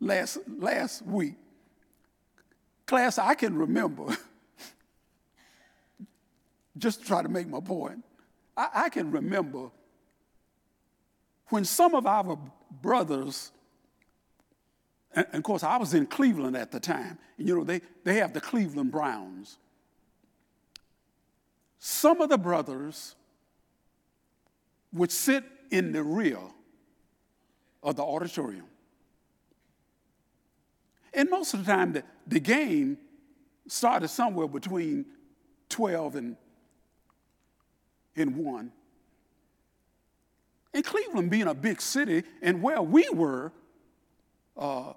[0.00, 1.34] last, last week.
[2.88, 4.16] Class, I can remember,
[6.78, 8.02] just to try to make my point,
[8.56, 9.70] I, I can remember
[11.48, 12.38] when some of our
[12.80, 13.52] brothers,
[15.14, 18.14] and, of course I was in Cleveland at the time, and you know, they, they
[18.14, 19.58] have the Cleveland Browns.
[21.78, 23.16] Some of the brothers
[24.94, 26.40] would sit in the rear
[27.82, 28.64] of the auditorium.
[31.12, 32.98] And most of the time, the, the game
[33.66, 35.06] started somewhere between
[35.68, 36.36] 12 and,
[38.16, 38.72] and 1.
[40.74, 43.52] And Cleveland being a big city, and where we were,
[44.56, 44.92] uh,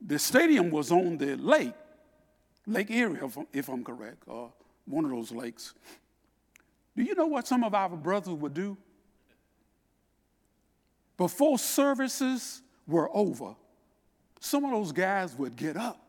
[0.00, 1.74] the stadium was on the lake,
[2.66, 4.46] Lake Erie, if, if I'm correct, uh,
[4.86, 5.74] one of those lakes.
[6.96, 8.76] Do you know what some of our brothers would do?
[11.16, 13.54] before services were over,
[14.40, 16.00] some of those guys would get up,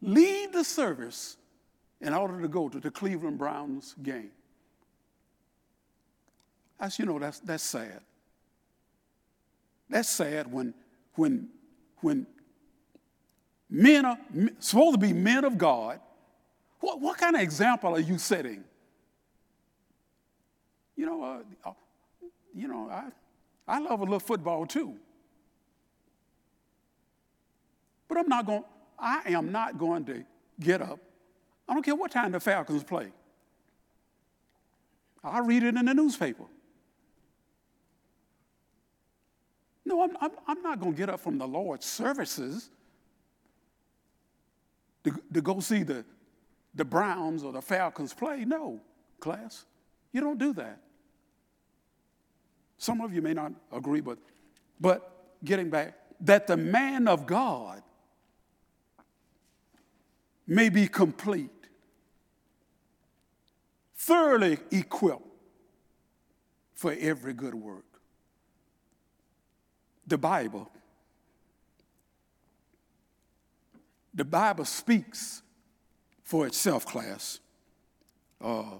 [0.00, 1.36] leave the service
[2.00, 4.30] in order to go to the Cleveland Browns game.
[6.80, 8.00] As you know, that's, that's sad.
[9.90, 10.74] That's sad when,
[11.14, 11.48] when,
[11.98, 12.26] when
[13.68, 14.18] men are
[14.60, 16.00] supposed to be men of God.
[16.80, 18.62] What, what kind of example are you setting?
[20.96, 21.72] You know, uh, uh
[22.54, 23.04] you know, I,
[23.66, 24.96] I love a little football too.
[28.08, 28.64] But I'm not going,
[28.98, 30.24] I am not going to
[30.60, 30.98] get up.
[31.68, 33.08] I don't care what time the Falcons play.
[35.22, 36.44] I'll read it in the newspaper.
[39.84, 42.70] No, I'm, I'm, I'm not going to get up from the Lord's services
[45.04, 46.04] to, to go see the,
[46.74, 48.44] the Browns or the Falcons play.
[48.44, 48.80] No,
[49.20, 49.64] class.
[50.12, 50.80] You don't do that.
[52.78, 54.18] Some of you may not agree, but,
[54.80, 57.82] but getting back, that the man of God
[60.48, 61.50] may be complete,
[63.94, 65.22] thoroughly equipped
[66.74, 67.84] for every good work.
[70.06, 70.70] The Bible,
[74.14, 75.42] the Bible speaks
[76.24, 77.40] for itself, class.
[78.40, 78.76] Uh,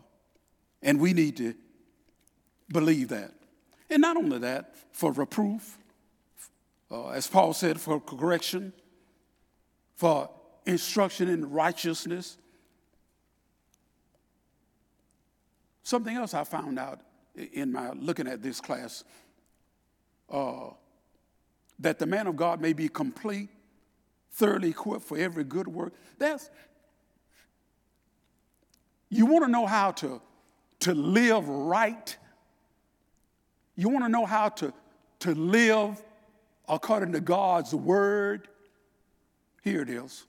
[0.83, 1.55] and we need to
[2.73, 3.35] believe that.
[3.91, 5.77] And not only that, for reproof,
[6.91, 8.73] uh, as Paul said, for correction,
[9.97, 10.31] for
[10.69, 12.39] instruction in righteousness.
[15.83, 17.01] Something else I found out
[17.35, 19.05] in my looking at this class
[20.31, 20.71] uh,
[21.79, 23.49] that the man of God may be complete,
[24.33, 25.95] thoroughly equipped for every good work.
[26.19, 26.51] That's
[29.11, 30.21] you want to know how to,
[30.81, 32.17] to live right
[33.79, 34.75] you want to know how to,
[35.21, 36.03] to live
[36.69, 38.49] according to God's word?
[39.63, 40.27] Here it is.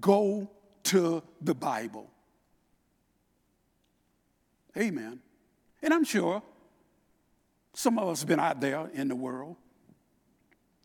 [0.00, 0.50] Go
[0.84, 2.10] to the Bible.
[4.76, 5.20] Amen.
[5.82, 6.42] And I'm sure
[7.72, 9.56] some of us have been out there in the world.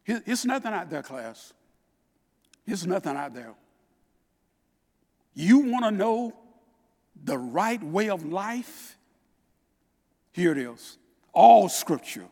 [0.05, 1.53] It's nothing out there, class.
[2.65, 3.53] It's nothing out there.
[5.33, 6.33] You want to know
[7.23, 8.97] the right way of life?
[10.31, 10.97] Here it is
[11.33, 12.27] all scripture,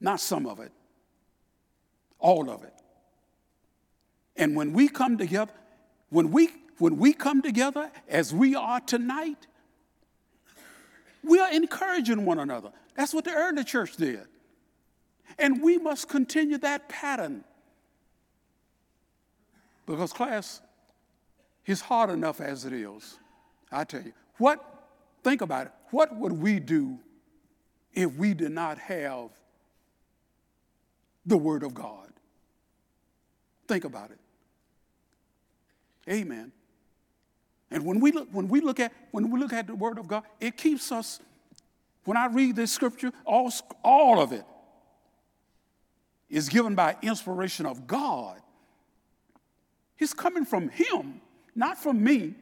[0.00, 0.72] not some of it,
[2.18, 2.72] all of it.
[4.36, 5.52] And when we come together,
[6.10, 9.46] when we, when we come together as we are tonight,
[11.22, 12.70] we are encouraging one another.
[12.96, 14.26] That's what the early church did.
[15.38, 17.44] And we must continue that pattern.
[19.86, 20.60] Because, class,
[21.66, 23.18] it's hard enough as it is.
[23.72, 24.12] I tell you.
[24.38, 24.74] What
[25.24, 25.72] Think about it.
[25.90, 26.98] What would we do
[27.94, 29.30] if we did not have
[31.24, 32.12] the Word of God?
[33.66, 34.18] Think about it.
[36.08, 36.52] Amen.
[37.70, 40.06] And when we look, when we look at when we look at the Word of
[40.06, 41.20] God, it keeps us.
[42.04, 43.50] When I read this scripture, all,
[43.82, 44.44] all of it
[46.28, 48.40] is given by inspiration of God.
[49.98, 51.22] It's coming from Him,
[51.54, 52.34] not from me.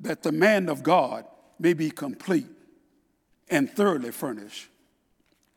[0.00, 1.26] that the man of God
[1.58, 2.46] may be complete
[3.48, 4.68] and thoroughly furnished.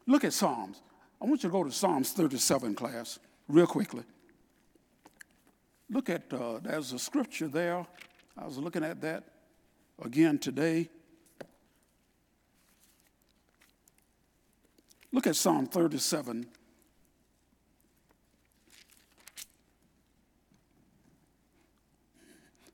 [0.05, 0.81] Look at Psalms.
[1.21, 4.03] I want you to go to Psalms 37, class, real quickly.
[5.89, 7.85] Look at, uh, there's a scripture there.
[8.37, 9.23] I was looking at that
[10.03, 10.89] again today.
[15.11, 16.47] Look at Psalm 37.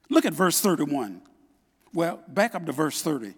[0.10, 1.22] Look at verse 31.
[1.94, 3.34] Well, back up to verse 30.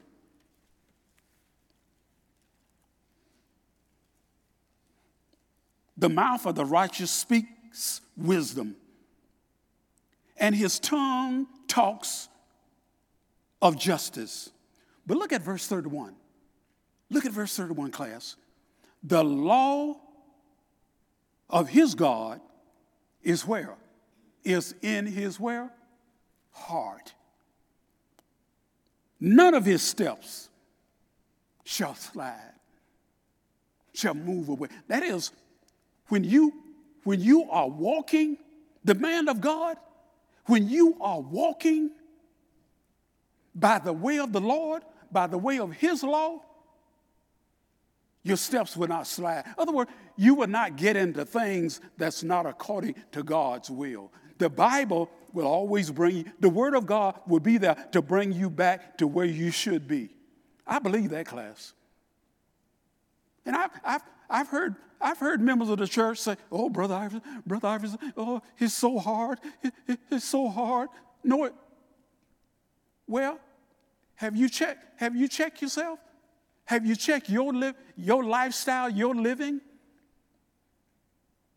[5.98, 8.76] The mouth of the righteous speaks wisdom,
[10.42, 12.28] and his tongue talks
[13.62, 14.50] of justice.
[15.06, 16.16] But look at verse 31.
[17.12, 18.36] Look at verse 31, class.
[19.04, 19.98] The law
[21.50, 22.42] of his God
[23.22, 23.76] is where?
[24.44, 25.72] Is in his where?
[26.52, 27.14] Heart.
[29.20, 30.50] None of his steps
[31.64, 32.54] shall slide,
[33.94, 34.70] shall move away.
[34.88, 35.32] That is,
[36.08, 36.54] when you
[37.04, 38.38] when you are walking,
[38.84, 39.78] the man of God,
[40.46, 41.92] when you are walking
[43.54, 46.42] by the way of the Lord, by the way of his law,
[48.24, 49.46] your steps will not slide.
[49.46, 54.12] In other words, you will not get into things that's not according to God's will
[54.42, 58.32] The Bible will always bring you, the Word of God will be there to bring
[58.32, 60.10] you back to where you should be.
[60.66, 61.74] I believe that, class.
[63.46, 67.22] And I've, I've, I've, heard, I've heard members of the church say, oh, Brother Iverson,
[67.46, 69.40] Brother Iverson, oh, it's so hard.
[69.88, 70.90] It, it's so hard.
[71.24, 71.54] No, it.
[73.08, 73.40] Well,
[74.16, 74.86] have you checked?
[75.00, 76.00] Have you checked yourself?
[76.66, 79.60] Have you checked your, li- your lifestyle, your living?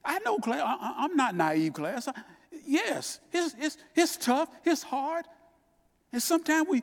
[0.05, 0.61] I know, class.
[0.63, 2.09] I, am not naive, class.
[2.67, 5.25] Yes, it's, it's, it's tough, it's hard.
[6.13, 6.83] And sometimes we,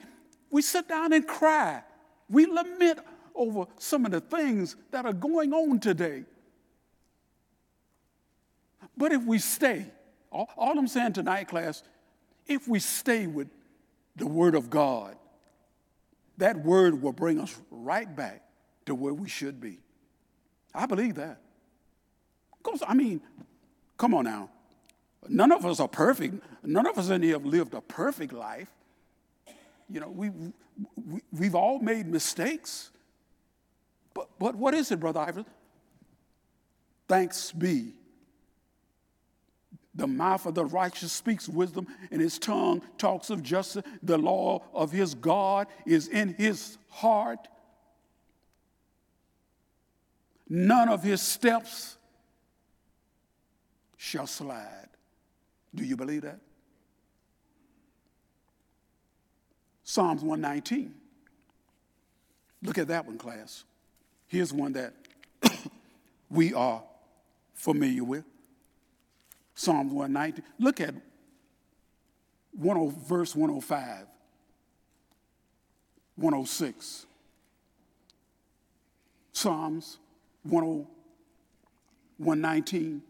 [0.49, 1.83] we sit down and cry.
[2.29, 2.99] We lament
[3.35, 6.23] over some of the things that are going on today.
[8.97, 9.85] But if we stay,
[10.31, 11.83] all, all I'm saying tonight, class,
[12.47, 13.47] if we stay with
[14.15, 15.15] the Word of God,
[16.37, 18.43] that Word will bring us right back
[18.85, 19.79] to where we should be.
[20.73, 21.39] I believe that.
[22.57, 23.21] Because, I mean,
[23.97, 24.49] come on now.
[25.27, 26.43] None of us are perfect.
[26.63, 28.69] None of us in here have lived a perfect life.
[29.89, 30.31] You know, we,
[30.95, 32.91] we, we've all made mistakes.
[34.13, 35.45] But, but what is it, Brother Iverson?
[37.07, 37.93] Thanks be.
[39.93, 43.83] The mouth of the righteous speaks wisdom, and his tongue talks of justice.
[44.01, 47.47] The law of his God is in his heart.
[50.47, 51.97] None of his steps
[53.97, 54.87] shall slide.
[55.75, 56.39] Do you believe that?
[59.83, 60.93] Psalms 119.
[62.63, 63.65] Look at that one, class.
[64.27, 64.93] Here's one that
[66.29, 66.81] we are
[67.53, 68.23] familiar with.
[69.61, 70.43] Psalms 119.
[70.57, 70.95] Look at
[72.59, 74.07] 10, verse 105,
[76.15, 77.05] 106.
[79.31, 79.99] Psalms
[80.41, 83.03] 119.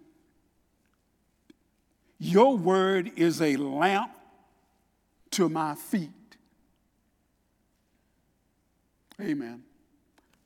[2.19, 4.11] Your word is a lamp
[5.31, 6.09] to my feet.
[9.21, 9.63] Amen.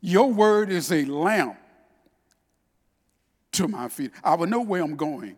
[0.01, 1.57] Your word is a lamp
[3.53, 4.11] to my feet.
[4.23, 5.37] I will know where I'm going.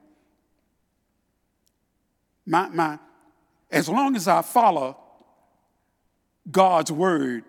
[2.47, 2.97] My, my,
[3.69, 4.97] as long as I follow
[6.49, 7.43] God's word,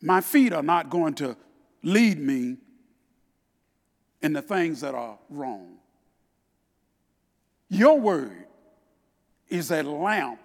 [0.00, 1.36] my feet are not going to
[1.82, 2.58] lead me
[4.22, 5.78] in the things that are wrong.
[7.68, 8.46] Your word
[9.48, 10.38] is a lamp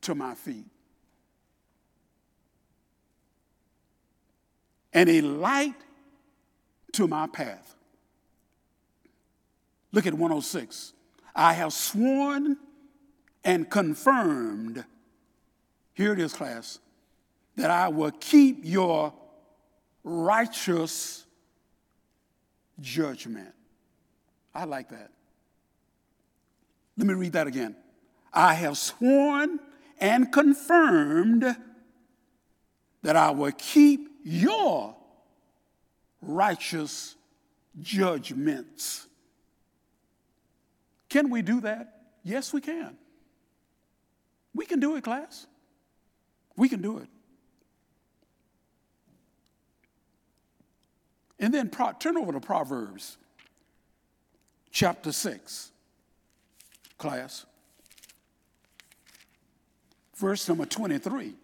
[0.00, 0.66] to my feet
[4.92, 5.76] and a light
[6.94, 7.76] to my path.
[9.92, 10.94] Look at 106.
[11.34, 12.56] I have sworn
[13.44, 14.84] and confirmed,
[15.94, 16.78] here it is, class,
[17.56, 19.12] that I will keep your
[20.04, 21.26] righteous
[22.80, 23.54] judgment.
[24.54, 25.10] I like that.
[26.96, 27.76] Let me read that again.
[28.32, 29.58] I have sworn
[29.98, 31.56] and confirmed
[33.02, 34.96] that I will keep your
[36.20, 37.16] righteous
[37.80, 39.06] judgments.
[41.12, 42.00] Can we do that?
[42.22, 42.96] Yes, we can.
[44.54, 45.46] We can do it, class.
[46.56, 47.08] We can do it.
[51.38, 53.18] And then pro- turn over to Proverbs
[54.70, 55.70] chapter 6,
[56.96, 57.44] class.
[60.16, 61.34] Verse number 23.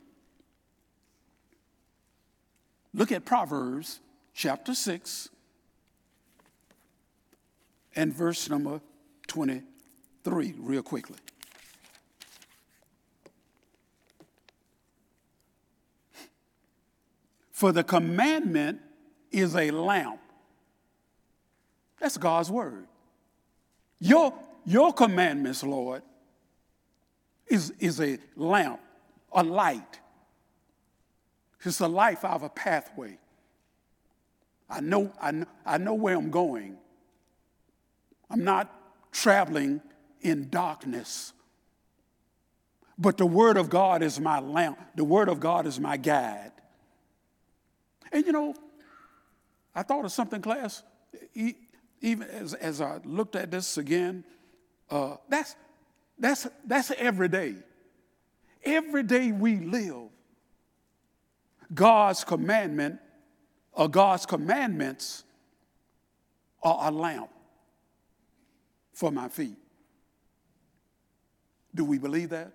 [2.94, 4.00] Look at Proverbs
[4.32, 5.28] chapter 6
[7.94, 8.80] and verse number
[9.28, 11.16] 23, real quickly.
[17.52, 18.80] For the commandment
[19.30, 20.20] is a lamp.
[22.00, 22.86] That's God's word.
[23.98, 24.32] Your,
[24.64, 26.02] your commandments, Lord,
[27.48, 28.80] is, is a lamp,
[29.32, 29.98] a light.
[31.64, 33.18] It's a life out of a pathway.
[34.70, 36.76] I know, I know, I know where I'm going.
[38.30, 38.72] I'm not
[39.22, 39.80] traveling
[40.20, 41.32] in darkness.
[42.98, 46.52] But the Word of God is my lamp, the Word of God is my guide.
[48.10, 48.54] And you know,
[49.74, 50.82] I thought of something, class
[52.00, 54.24] even as, as I looked at this again,
[54.90, 55.56] uh, that's,
[56.18, 57.54] that's, that's every day.
[58.64, 60.08] Every day we live,
[61.72, 62.98] God's commandment
[63.72, 65.24] or God's commandments
[66.62, 67.30] are a lamp
[68.98, 69.56] for my feet.
[71.72, 72.52] Do we believe that?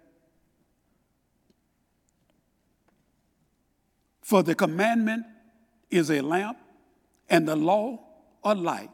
[4.21, 5.25] For the commandment
[5.89, 6.57] is a lamp
[7.29, 7.97] and the law
[8.43, 8.89] a light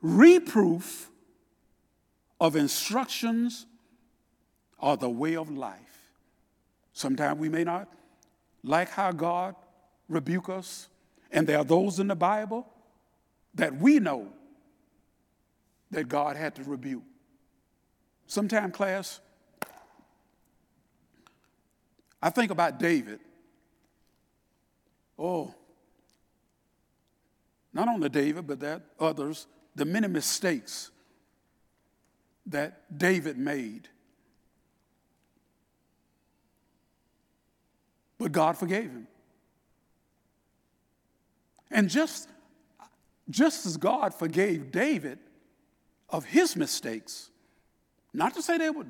[0.00, 1.10] reproof
[2.40, 3.66] of instructions
[4.80, 6.14] are the way of life.
[6.94, 7.92] Sometimes we may not
[8.62, 9.54] like how God
[10.08, 10.88] rebuke us,
[11.30, 12.66] and there are those in the Bible
[13.54, 14.28] that we know
[15.94, 17.02] that God had to rebuke.
[18.26, 19.20] Sometime, class,
[22.22, 23.20] I think about David.
[25.18, 25.54] Oh,
[27.72, 30.90] not only David, but that others, the many mistakes
[32.46, 33.88] that David made.
[38.18, 39.06] But God forgave him.
[41.70, 42.28] And just,
[43.28, 45.18] just as God forgave David
[46.14, 47.28] of his mistakes,
[48.12, 48.86] not to say they were,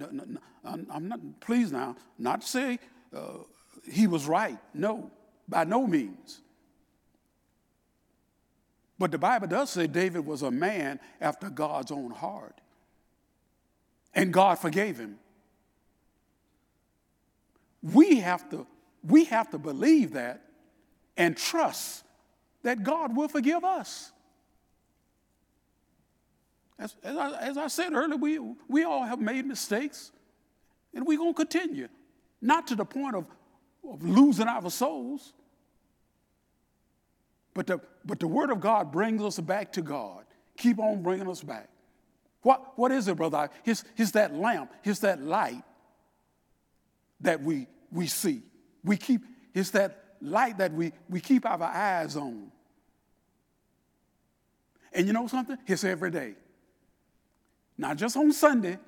[0.63, 2.79] I'm not, please now, not to say
[3.17, 3.39] uh,
[3.91, 4.59] he was right.
[4.75, 5.11] No,
[5.49, 6.43] by no means.
[8.99, 12.61] But the Bible does say David was a man after God's own heart.
[14.15, 15.19] And God forgave him.
[17.83, 18.67] We have to,
[19.03, 20.43] we have to believe that
[21.17, 22.05] and trust
[22.65, 24.13] that God will forgive us.
[26.79, 30.11] As, as, I, as I said earlier, we, we all have made mistakes,
[30.93, 31.89] and we're going to continue.
[32.41, 33.27] Not to the point of,
[33.89, 35.33] of losing our souls,
[37.55, 40.25] but the, but the Word of God brings us back to God.
[40.59, 41.69] Keep on bringing us back.
[42.43, 43.49] What, what is it, brother?
[43.65, 45.63] It's, it's that lamp, it's that light
[47.21, 48.43] that we, we see.
[48.83, 49.23] We keep,
[49.55, 52.51] it's that light that we, we keep our eyes on.
[54.93, 55.57] And you know something?
[55.67, 56.35] It's every day.
[57.77, 58.79] Not just on Sunday,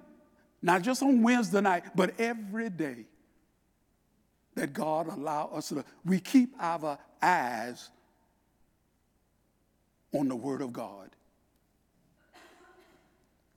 [0.62, 3.06] not just on Wednesday night, but every day
[4.54, 5.84] that God allow us to.
[6.04, 7.90] We keep our eyes
[10.12, 11.10] on the Word of God.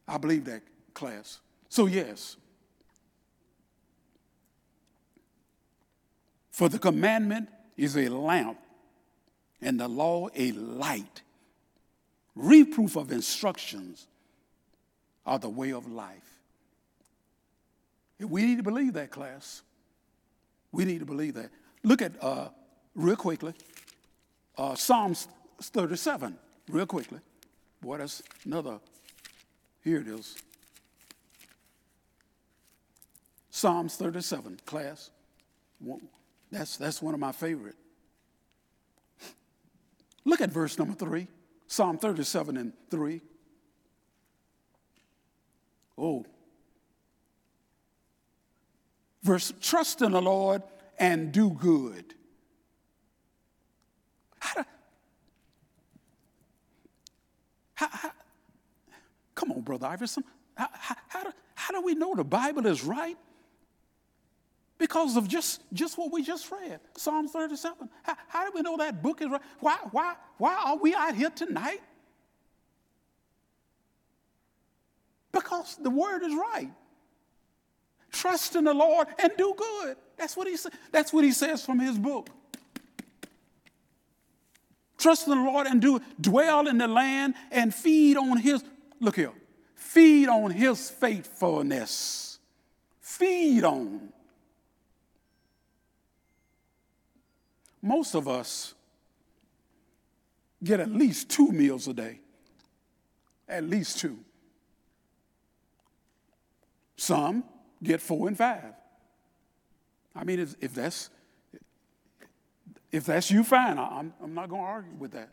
[0.07, 0.61] I believe that,
[0.93, 1.39] class.
[1.69, 2.35] So, yes,
[6.51, 8.59] for the commandment is a lamp,
[9.61, 11.21] and the law a light.
[12.35, 14.07] Reproof of instructions
[15.29, 16.41] are the way of life.
[18.19, 19.61] We need to believe that, class.
[20.71, 21.51] We need to believe that.
[21.83, 22.49] Look at, uh,
[22.95, 23.53] real quickly,
[24.57, 25.27] uh, Psalms
[25.61, 26.35] 37
[26.67, 27.19] real quickly.
[27.79, 28.79] Boy, that's another.
[29.83, 30.35] Here it is.
[33.51, 35.11] Psalms 37, class.
[36.51, 37.75] That's, that's one of my favorite.
[40.25, 41.27] Look at verse number three.
[41.67, 43.21] Psalm 37 and 3.
[45.99, 46.25] Oh.
[49.21, 50.63] Verse, trust in the Lord
[50.97, 52.13] and do good.
[54.39, 54.69] How, do,
[57.73, 58.11] how, how,
[59.35, 60.23] come on, Brother Iverson.
[60.55, 63.17] How, how, do, how do we know the Bible is right?
[64.77, 67.89] Because of just, just what we just read, Psalm 37.
[68.03, 69.41] How, how do we know that book is right?
[69.59, 71.81] Why, why, why are we out here tonight?
[75.39, 76.69] Because the word is right.
[78.11, 79.95] Trust in the Lord and do good.
[80.17, 80.57] That's what he,
[80.91, 82.29] that's what he says from his book.
[84.97, 88.61] Trust in the Lord and do dwell in the land and feed on his,
[88.99, 89.31] look here,
[89.75, 92.39] feed on his faithfulness.
[92.99, 94.09] Feed on.
[97.81, 98.73] Most of us
[100.61, 102.19] get at least two meals a day.
[103.47, 104.19] At least two.
[106.99, 107.45] Some
[107.81, 108.73] get four and five.
[110.13, 111.09] I mean, if that's
[112.91, 113.79] if that's you, fine.
[113.79, 115.29] I'm, I'm not going to argue with that.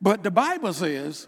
[0.00, 1.26] But the Bible says,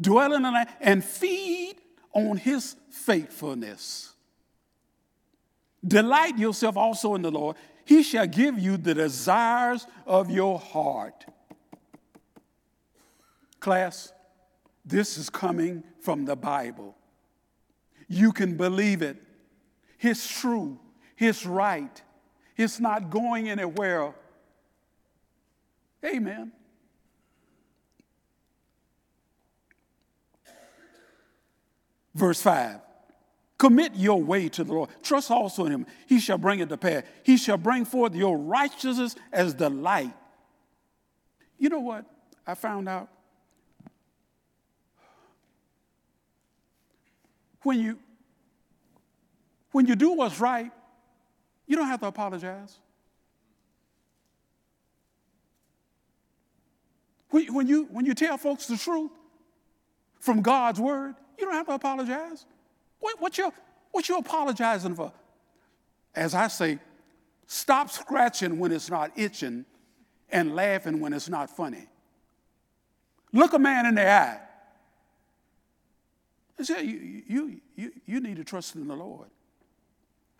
[0.00, 1.74] dwell in the land and feed
[2.14, 4.14] on his faithfulness.
[5.86, 7.56] Delight yourself also in the Lord.
[7.84, 11.26] He shall give you the desires of your heart.
[13.60, 14.10] Class,
[14.86, 16.96] this is coming from the Bible.
[18.12, 19.16] You can believe it.
[19.98, 20.78] It's true.
[21.16, 22.02] It's right.
[22.58, 24.12] It's not going anywhere.
[26.04, 26.52] Amen.
[32.14, 32.80] Verse 5
[33.56, 34.90] Commit your way to the Lord.
[35.02, 35.86] Trust also in him.
[36.06, 37.04] He shall bring it to pass.
[37.22, 40.12] He shall bring forth your righteousness as the light.
[41.58, 42.04] You know what
[42.46, 43.08] I found out?
[47.62, 47.98] When you
[49.72, 50.70] when you do what's right,
[51.66, 52.78] you don't have to apologize.
[57.30, 59.10] When you, when you tell folks the truth
[60.20, 62.44] from God's word, you don't have to apologize.
[63.00, 63.50] What, what, you,
[63.90, 65.12] what you apologizing for?
[66.14, 66.78] As I say,
[67.46, 69.64] stop scratching when it's not itching
[70.30, 71.86] and laughing when it's not funny.
[73.32, 74.38] Look a man in the eye
[76.62, 79.28] and say, you, you, you, you need to trust in the Lord.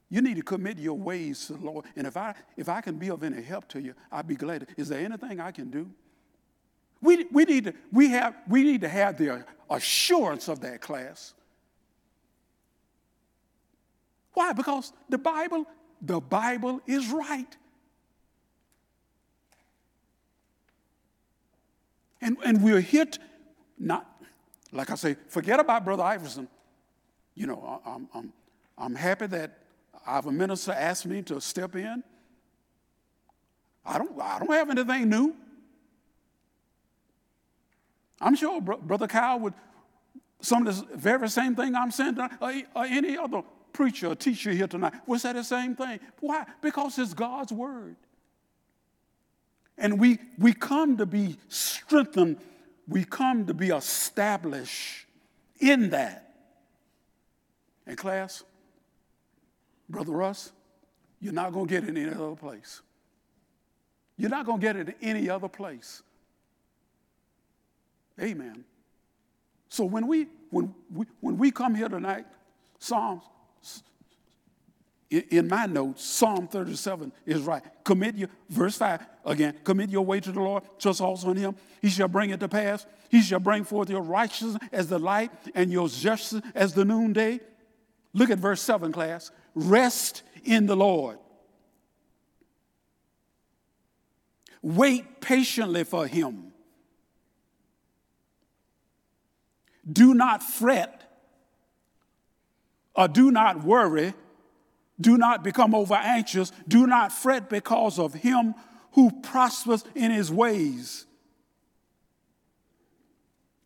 [0.09, 1.87] You need to commit your ways to the Lord.
[1.97, 4.69] And if I, if I can be of any help to you, I'd be glad.
[4.77, 5.91] Is there anything I can do?
[7.01, 11.35] We, we, need to, we, have, we need to have the assurance of that class.
[14.35, 14.53] Why?
[14.53, 15.67] Because the Bible,
[16.01, 17.57] the Bible is right.
[22.21, 23.19] And, and we're hit,
[23.77, 24.09] not,
[24.73, 26.49] like I say, forget about Brother Iverson.
[27.35, 28.33] You know, I'm, I'm,
[28.77, 29.59] I'm happy that
[30.07, 32.03] I have a minister asked me to step in.
[33.85, 35.35] I don't, I don't have anything new.
[38.21, 39.55] I'm sure Brother Kyle would,
[40.41, 43.43] some of the very same thing I'm saying, or, or any other
[43.73, 45.99] preacher or teacher here tonight would say the same thing.
[46.21, 46.45] Why?
[46.61, 47.97] Because it's God's word.
[49.79, 52.39] And we, we come to be strengthened,
[52.89, 55.07] we come to be established
[55.61, 56.35] in that.
[57.87, 58.45] And, class,
[59.89, 60.53] Brother Russ,
[61.21, 62.81] you're not going to get it in any other place.
[64.17, 66.03] You're not going to get it in any other place.
[68.21, 68.65] Amen.
[69.69, 72.27] So when we when we when we come here tonight,
[72.79, 73.23] Psalms
[75.13, 77.63] in my notes, Psalm 37 is right.
[77.85, 81.55] Commit your, verse 5 again, commit your way to the Lord, trust also in him.
[81.83, 82.87] He shall bring it to pass.
[83.11, 87.41] He shall bring forth your righteousness as the light and your justice as the noonday.
[88.15, 89.31] Look at verse 7, class.
[89.55, 91.19] Rest in the Lord.
[94.63, 96.53] Wait patiently for him.
[99.91, 101.03] Do not fret
[102.95, 104.15] or do not worry
[105.03, 106.53] do not become over anxious.
[106.67, 108.55] Do not fret because of him
[108.93, 111.07] who prospers in his ways.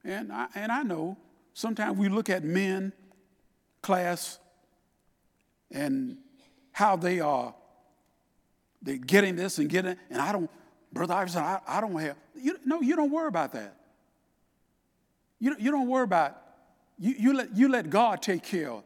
[0.04, 1.16] And I, and I know
[1.52, 2.92] sometimes we look at men,
[3.82, 4.38] class,
[5.70, 6.18] and
[6.72, 7.54] how they are
[8.86, 10.50] they getting this and getting and I don't,
[10.92, 13.76] Brother Iverson, I, I don't have, you, no, you don't worry about that.
[15.40, 16.40] You, you don't worry about,
[16.98, 18.84] you, you, let, you let God take care of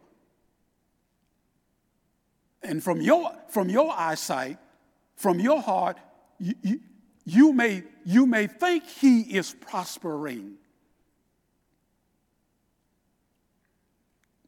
[2.63, 4.59] and from your, from your eyesight,
[5.17, 5.99] from your heart,
[6.39, 6.81] you, you,
[7.25, 10.57] you, may, you may think he is prospering.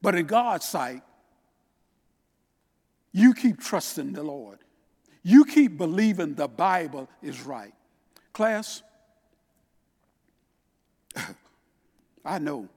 [0.01, 1.03] But in God's sight,
[3.13, 4.59] you keep trusting the Lord.
[5.23, 7.73] You keep believing the Bible is right.
[8.33, 8.83] Class,
[12.25, 12.69] I know.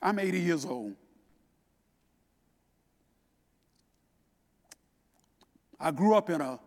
[0.00, 0.94] I'm 80 years old.
[5.80, 6.58] I grew up in a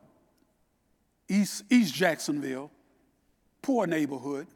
[1.28, 2.72] East, East Jacksonville,
[3.62, 4.48] poor neighborhood.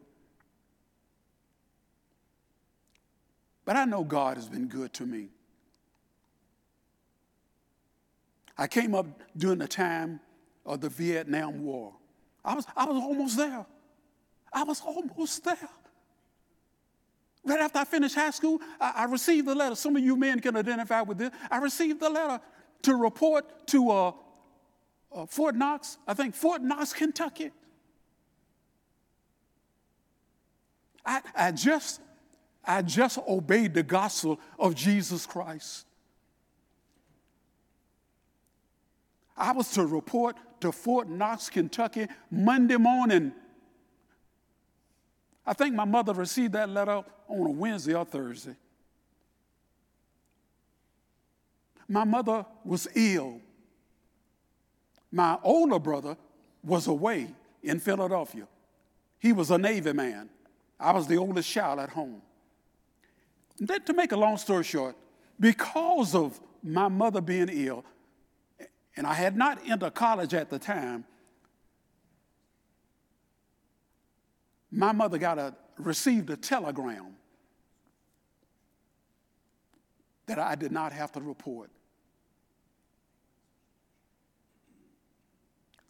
[3.64, 5.30] But I know God has been good to me.
[8.58, 10.20] I came up during the time
[10.66, 11.94] of the Vietnam War.
[12.44, 13.66] I was, I was almost there.
[14.54, 15.70] I was almost there.
[17.44, 19.76] Right after I finished high school, I, I received the letter.
[19.76, 21.32] Some of you men can identify with this.
[21.52, 22.40] I received the letter
[22.84, 24.14] to report to a,
[25.16, 27.52] uh, Fort Knox, I think Fort Knox, Kentucky.
[31.06, 32.02] I, I, just,
[32.64, 35.86] I just obeyed the gospel of Jesus Christ.
[39.38, 43.32] I was to report to Fort Knox, Kentucky Monday morning.
[45.46, 48.56] I think my mother received that letter on a Wednesday or Thursday.
[51.88, 53.42] My mother was ill.
[55.16, 56.18] My older brother
[56.62, 58.50] was away in Philadelphia.
[59.18, 60.30] He was a Navy man.
[60.78, 62.22] I was the oldest child at home.
[63.58, 64.98] Then, to make a long story short,
[65.40, 67.86] because of my mother being ill,
[68.98, 71.06] and I had not entered college at the time,
[74.70, 77.16] my mother got a received a telegram
[80.26, 81.70] that I did not have to report.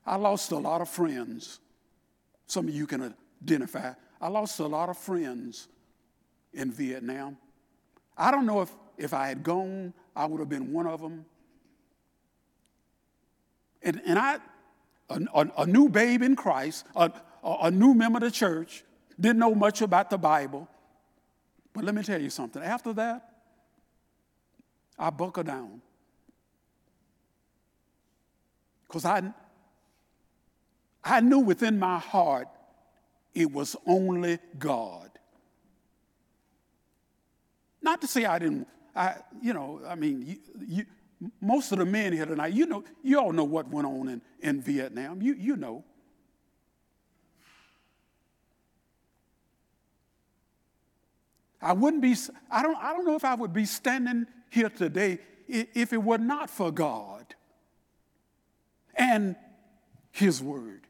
[0.05, 1.59] I lost a lot of friends.
[2.47, 3.93] Some of you can identify.
[4.21, 5.67] I lost a lot of friends
[6.53, 7.37] in Vietnam.
[8.17, 11.25] I don't know if, if I had gone, I would have been one of them.
[13.81, 14.37] And, and I,
[15.09, 17.11] a, a, a new babe in Christ, a,
[17.43, 18.83] a, new member of the church,
[19.19, 20.67] didn't know much about the Bible.
[21.73, 22.63] But let me tell you something.
[22.63, 23.29] After that,
[24.97, 25.81] I buckled down.
[28.87, 29.21] Because I,
[31.05, 32.47] I knew within my heart
[33.35, 35.11] it was only God.
[37.81, 40.37] Not to say I didn't, I, you know, I mean, you,
[40.67, 40.85] you,
[41.39, 44.21] most of the men here tonight, you know, you all know what went on in,
[44.39, 45.21] in Vietnam.
[45.21, 45.83] You, you know.
[51.61, 52.15] I wouldn't be,
[52.49, 56.17] I don't, I don't know if I would be standing here today if it were
[56.17, 57.35] not for God
[58.95, 59.35] and
[60.11, 60.84] His Word.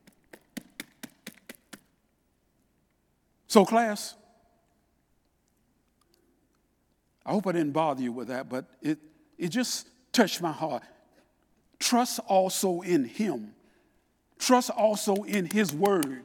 [3.56, 4.16] So, class,
[7.26, 8.98] I hope I didn't bother you with that, but it,
[9.38, 10.84] it just touched my heart.
[11.80, 13.54] Trust also in Him,
[14.38, 16.24] trust also in His Word.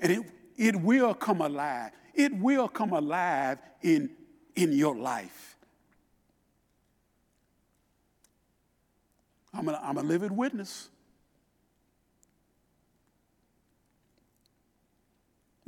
[0.00, 0.22] And it,
[0.56, 1.90] it will come alive.
[2.14, 4.08] It will come alive in,
[4.56, 5.58] in your life.
[9.52, 10.88] I'm a, I'm a living witness.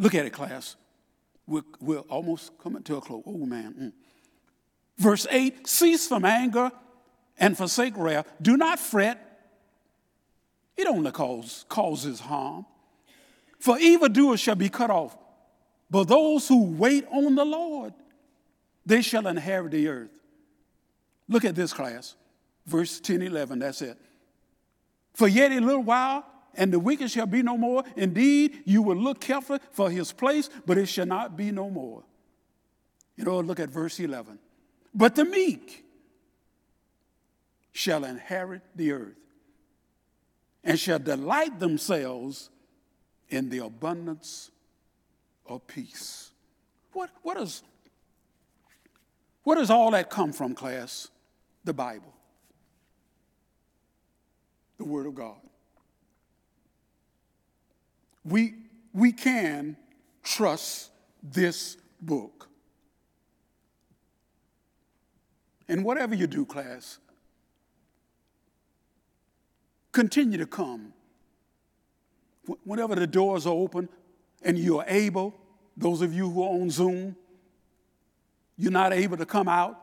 [0.00, 0.76] Look at it, class.
[1.46, 3.22] We're, we're almost coming to a close.
[3.26, 3.74] Oh, man.
[3.78, 3.92] Mm.
[4.96, 6.72] Verse 8 Cease from anger
[7.38, 8.26] and forsake wrath.
[8.40, 9.26] Do not fret.
[10.74, 12.64] It only cause, causes harm.
[13.58, 15.16] For evildoers shall be cut off.
[15.90, 17.92] But those who wait on the Lord,
[18.86, 20.10] they shall inherit the earth.
[21.28, 22.16] Look at this class.
[22.64, 23.98] Verse 10, 11, that's it.
[25.12, 26.24] For yet a little while,
[26.54, 27.84] and the wicked shall be no more.
[27.96, 32.02] Indeed, you will look carefully for his place, but it shall not be no more.
[33.16, 34.38] You know, look at verse 11.
[34.94, 35.84] But the meek
[37.72, 39.16] shall inherit the earth
[40.64, 42.50] and shall delight themselves
[43.28, 44.50] in the abundance
[45.46, 46.30] of peace.
[46.92, 47.62] What, what, is,
[49.44, 51.08] what does all that come from, class?
[51.62, 52.14] The Bible,
[54.78, 55.36] the Word of God
[58.24, 58.54] we,
[58.92, 59.76] we can
[60.22, 60.90] trust
[61.22, 62.48] this book.
[65.68, 66.98] And whatever you do, class,
[69.92, 70.92] continue to come.
[72.64, 73.88] Whenever the doors are open
[74.42, 75.34] and you're able,
[75.76, 77.14] those of you who are on Zoom,
[78.56, 79.80] you're not able to come out,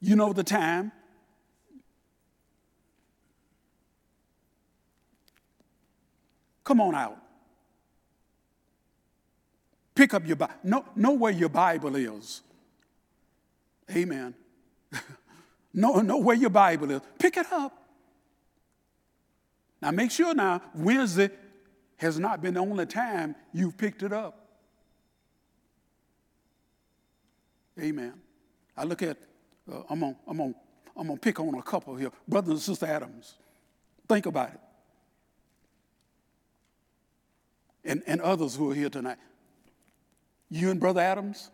[0.00, 0.92] you know the time.
[6.64, 7.18] Come on out.
[9.94, 10.54] Pick up your Bible.
[10.62, 12.42] Know, know where your Bible is.
[13.94, 14.34] Amen.
[15.74, 17.00] know, know where your Bible is.
[17.18, 17.76] Pick it up.
[19.82, 21.30] Now make sure now, Wednesday
[21.96, 24.36] has not been the only time you've picked it up.
[27.78, 28.14] Amen.
[28.76, 29.16] I look at,
[29.70, 30.54] uh, I'm going I'm on,
[30.96, 32.10] I'm gonna pick on a couple here.
[32.28, 33.34] Brother and Sister Adams.
[34.08, 34.60] Think about it.
[37.84, 39.18] And, and others who are here tonight.
[40.50, 41.50] You and Brother Adams,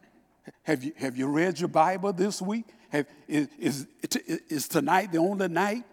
[0.63, 2.67] have you, have you read your Bible this week?
[2.91, 3.87] Have, is, is,
[4.49, 5.85] is tonight the only night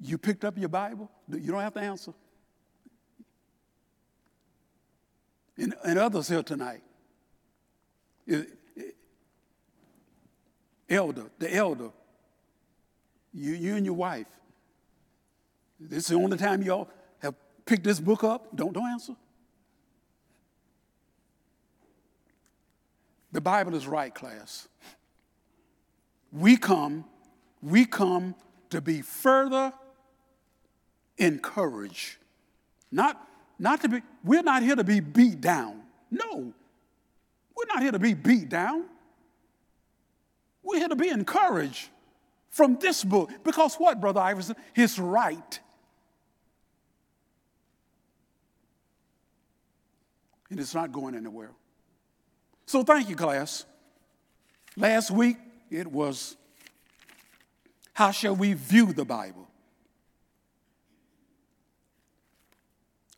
[0.00, 1.10] you picked up your Bible?
[1.28, 2.12] You don't have to answer.
[5.56, 6.82] And, and others here tonight.
[8.28, 8.42] Eh,
[10.88, 11.90] elder, the elder,
[13.32, 14.26] you, you and your wife.
[15.78, 16.88] This is the only time y'all
[17.64, 18.54] pick this book up?
[18.54, 19.14] Don't, don't answer.
[23.32, 24.68] The Bible is right, class.
[26.32, 27.04] We come,
[27.62, 28.34] we come
[28.70, 29.72] to be further
[31.18, 32.16] encouraged.
[32.90, 33.20] Not,
[33.58, 35.82] not to be, we're not here to be beat down.
[36.10, 36.52] No.
[37.56, 38.84] We're not here to be beat down.
[40.62, 41.88] We're here to be encouraged
[42.50, 43.30] from this book.
[43.42, 44.56] Because what, Brother Iverson?
[44.74, 45.60] It's right.
[50.54, 51.50] And it's not going anywhere.
[52.64, 53.64] So thank you, class.
[54.76, 55.36] Last week
[55.68, 56.36] it was
[57.92, 59.48] how shall we view the Bible?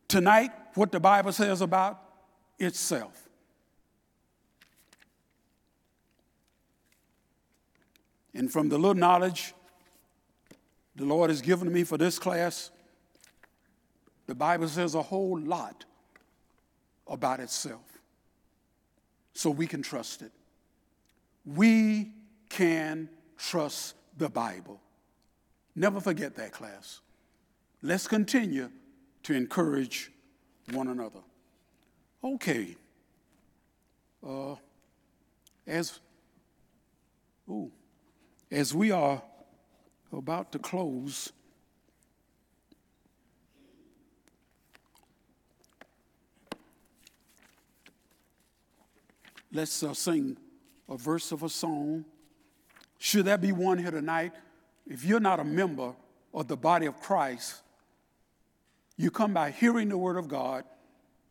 [0.09, 2.01] Tonight, what the Bible says about
[2.59, 3.29] itself.
[8.33, 9.53] And from the little knowledge
[10.95, 12.71] the Lord has given me for this class,
[14.27, 15.85] the Bible says a whole lot
[17.09, 17.99] about itself.
[19.33, 20.33] So we can trust it.
[21.45, 22.13] We
[22.49, 24.81] can trust the Bible.
[25.75, 27.01] Never forget that, class.
[27.83, 28.71] Let's continue
[29.25, 30.11] to encourage
[30.73, 31.21] one another.
[32.25, 32.77] Okay.
[34.27, 34.57] Uh,
[35.67, 36.01] as,
[37.49, 37.71] ooh,
[38.51, 39.23] as we are
[40.13, 41.33] about to close,
[49.57, 50.37] let's uh, sing
[50.89, 52.05] a verse of a song.
[52.99, 54.33] Should there be one here tonight?
[54.87, 55.95] If you're not a member
[56.33, 57.63] of the body of Christ,
[58.97, 60.65] you come by hearing the word of God,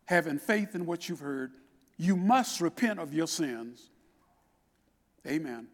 [0.05, 1.51] having faith in what you've heard.
[1.97, 3.89] You must repent of your sins.
[5.25, 5.67] Amen.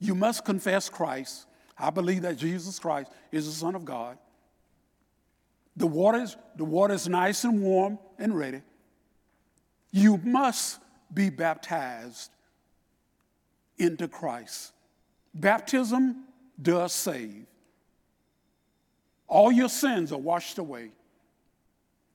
[0.00, 1.46] You must confess Christ.
[1.78, 4.18] I believe that Jesus Christ is the Son of God.
[5.76, 8.62] The water is, the water is nice and warm and ready.
[9.94, 10.80] You must
[11.14, 12.32] be baptized
[13.78, 14.72] into Christ.
[15.32, 16.24] Baptism
[16.60, 17.46] does save.
[19.28, 20.90] All your sins are washed away.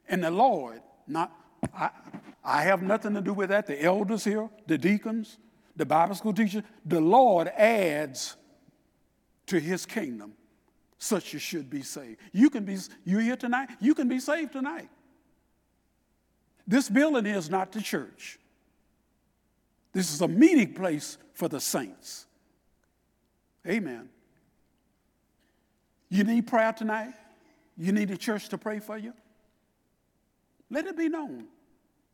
[0.10, 1.32] And the Lord, not
[1.74, 1.92] I,
[2.44, 3.66] I have nothing to do with that.
[3.66, 5.38] The elders here, the deacons,
[5.78, 8.36] the Bible school teachers, the Lord adds
[9.46, 10.34] to his kingdom
[10.98, 12.20] such as should be saved.
[12.34, 14.90] You can be you here tonight, you can be saved tonight.
[16.70, 18.38] This building is not the church.
[19.92, 22.28] This is a meeting place for the saints.
[23.68, 24.08] Amen.
[26.10, 27.16] You need prayer tonight?
[27.76, 29.14] You need a church to pray for you?
[30.70, 31.46] Let it be known.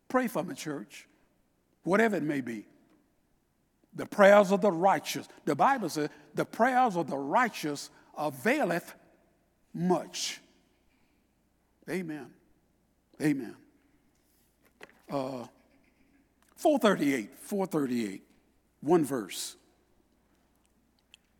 [0.08, 1.06] Pray for me, church,
[1.84, 2.66] whatever it may be.
[3.94, 5.28] The prayers of the righteous.
[5.44, 8.96] The Bible says, the prayers of the righteous availeth
[9.74, 10.40] much.
[11.90, 12.28] Amen.
[13.22, 13.58] Amen.
[15.10, 15.46] Uh,
[16.56, 18.24] 438, 438,
[18.82, 19.56] one verse.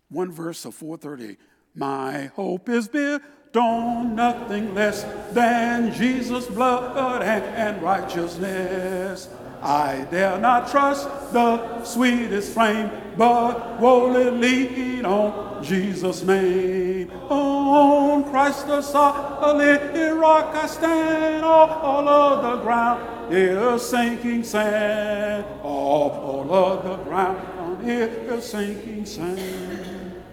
[0.10, 1.40] One verse of 438.
[1.74, 3.22] My hope is built
[3.56, 9.30] on nothing less than Jesus' blood and, and righteousness.
[9.62, 17.10] I dare not trust the sweetest frame, but wholly lean on Jesus' name.
[17.30, 25.46] On Christ the solid rock I stand, all, all of the ground is sinking sand.
[25.64, 30.24] All, all of the ground is sinking sand.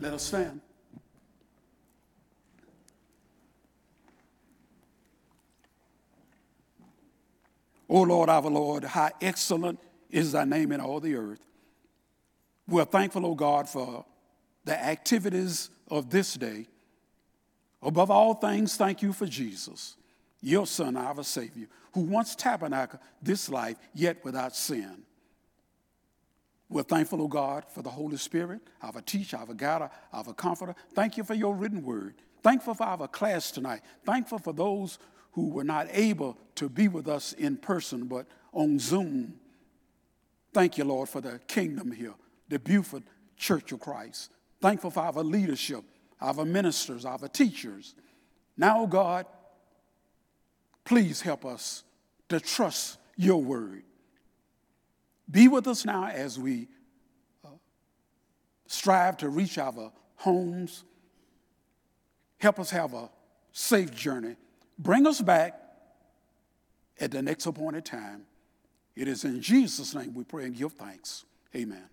[0.00, 0.60] Let us stand.
[7.88, 9.78] O oh Lord, our Lord, how excellent
[10.10, 11.40] is thy name in all the earth.
[12.66, 14.06] We're thankful, O oh God, for
[14.64, 16.66] the activities of this day.
[17.82, 19.96] Above all things, thank you for Jesus,
[20.42, 25.02] your Son, our Savior, who once tabernacled this life, yet without sin.
[26.68, 30.74] We're thankful, O oh God, for the Holy Spirit, our teacher, our guide, our comforter.
[30.94, 32.14] Thank you for your written word.
[32.42, 33.82] Thankful for our class tonight.
[34.04, 34.98] Thankful for those
[35.32, 39.34] who were not able to be with us in person, but on Zoom.
[40.52, 42.14] Thank you, Lord, for the kingdom here,
[42.48, 43.04] the Buford
[43.36, 44.32] Church of Christ.
[44.60, 45.84] Thankful for our leadership,
[46.20, 47.94] our ministers, our teachers.
[48.56, 49.26] Now, God,
[50.84, 51.84] please help us
[52.28, 53.82] to trust your word.
[55.30, 56.68] Be with us now as we
[57.44, 57.48] uh,
[58.66, 60.84] strive to reach our homes.
[62.38, 63.08] Help us have a
[63.52, 64.36] safe journey.
[64.78, 65.58] Bring us back
[67.00, 68.22] at the next appointed time.
[68.94, 71.24] It is in Jesus' name we pray and give thanks.
[71.54, 71.91] Amen.